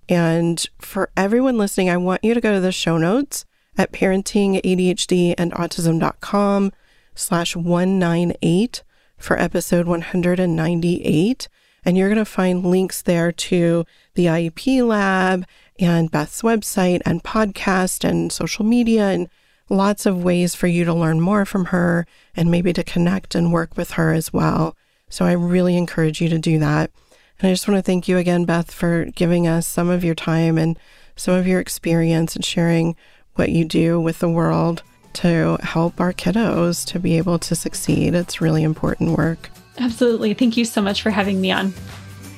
And 0.09 0.65
for 0.81 1.11
everyone 1.17 1.59
listening, 1.59 1.91
I 1.91 1.97
want 1.97 2.23
you 2.25 2.35
to 2.35 2.41
go 2.41 2.55
to 2.55 2.61
the 2.61 2.73
show 2.73 2.99
notes 2.99 3.45
at 3.77 3.93
parentingadhdandautism.com 3.93 6.73
slash 7.15 7.55
198 7.57 8.83
for 9.19 9.39
episode 9.39 9.87
198. 9.87 11.49
And 11.85 11.97
you're 11.97 12.09
going 12.09 12.19
to 12.19 12.25
find 12.25 12.67
links 12.67 13.03
there 13.03 13.31
to 13.31 13.85
the 14.15 14.27
IEP 14.27 14.85
lab 14.87 15.47
and 15.79 16.11
Beth's 16.11 16.43
website 16.43 17.01
and 17.05 17.23
podcast 17.23 18.09
and 18.09 18.33
social 18.33 18.65
media 18.65 19.09
and 19.09 19.29
lots 19.69 20.07
of 20.07 20.23
ways 20.23 20.55
for 20.55 20.67
you 20.67 20.85
to 20.85 20.95
learn 20.95 21.21
more 21.21 21.45
from 21.45 21.67
her 21.67 22.07
and 22.35 22.51
maybe 22.51 22.73
to 22.73 22.85
connect 22.85 23.35
and 23.35 23.53
work 23.53 23.77
with 23.77 23.93
her 23.93 24.13
as 24.13 24.33
well. 24.33 24.77
So 25.09 25.25
I 25.25 25.33
really 25.33 25.77
encourage 25.77 26.21
you 26.21 26.29
to 26.29 26.39
do 26.39 26.59
that. 26.59 26.91
And 27.39 27.49
I 27.49 27.53
just 27.53 27.69
want 27.69 27.79
to 27.79 27.83
thank 27.83 28.09
you 28.09 28.17
again, 28.17 28.45
Beth, 28.45 28.71
for 28.71 29.07
giving 29.07 29.47
us 29.47 29.67
some 29.67 29.91
of 29.91 30.05
your 30.05 30.15
time 30.15 30.57
and 30.59 30.79
some 31.17 31.35
of 31.35 31.47
your 31.47 31.61
experience 31.61 32.35
and 32.35 32.45
sharing 32.45 32.97
what 33.35 33.51
you 33.51 33.65
do 33.65 34.01
with 34.01 34.21
the 34.21 34.29
world 34.29 34.83
to 35.15 35.59
help 35.63 36.01
our 36.01 36.13
kiddos 36.13 36.87
to 36.87 36.99
be 36.99 37.17
able 37.17 37.39
to 37.39 37.55
succeed. 37.55 38.15
It's 38.15 38.41
really 38.41 38.63
important 38.63 39.17
work. 39.17 39.51
Absolutely. 39.79 40.35
Thank 40.35 40.57
you 40.57 40.65
so 40.65 40.81
much 40.81 41.03
for 41.03 41.11
having 41.11 41.41
me 41.41 41.51
on. 41.53 41.73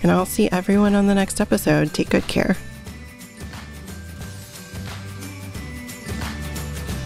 And 0.02 0.12
I'll 0.12 0.26
see 0.26 0.48
everyone 0.50 0.94
on 0.94 1.06
the 1.06 1.14
next 1.14 1.40
episode. 1.40 1.92
Take 1.92 2.10
good 2.10 2.26
care. 2.26 2.56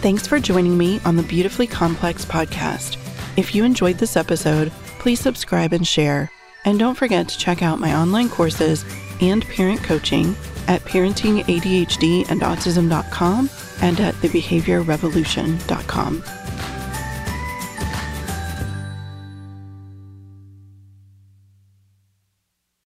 Thanks 0.03 0.27
for 0.27 0.37
joining 0.37 0.77
me 0.77 0.99
on 1.05 1.15
the 1.15 1.23
Beautifully 1.23 1.65
Complex 1.65 2.25
podcast. 2.25 2.97
If 3.37 3.55
you 3.55 3.63
enjoyed 3.63 3.99
this 3.99 4.17
episode, 4.17 4.69
please 4.99 5.21
subscribe 5.21 5.71
and 5.71 5.87
share. 5.87 6.29
And 6.65 6.77
don't 6.77 6.95
forget 6.95 7.29
to 7.29 7.37
check 7.37 7.63
out 7.63 7.79
my 7.79 7.95
online 7.95 8.27
courses 8.27 8.83
and 9.21 9.47
parent 9.47 9.81
coaching 9.81 10.35
at 10.67 10.81
parentingadhdandautism.com 10.81 13.49
and 13.81 13.99
at 14.01 14.15
thebehaviorrevolution.com. 14.15 16.23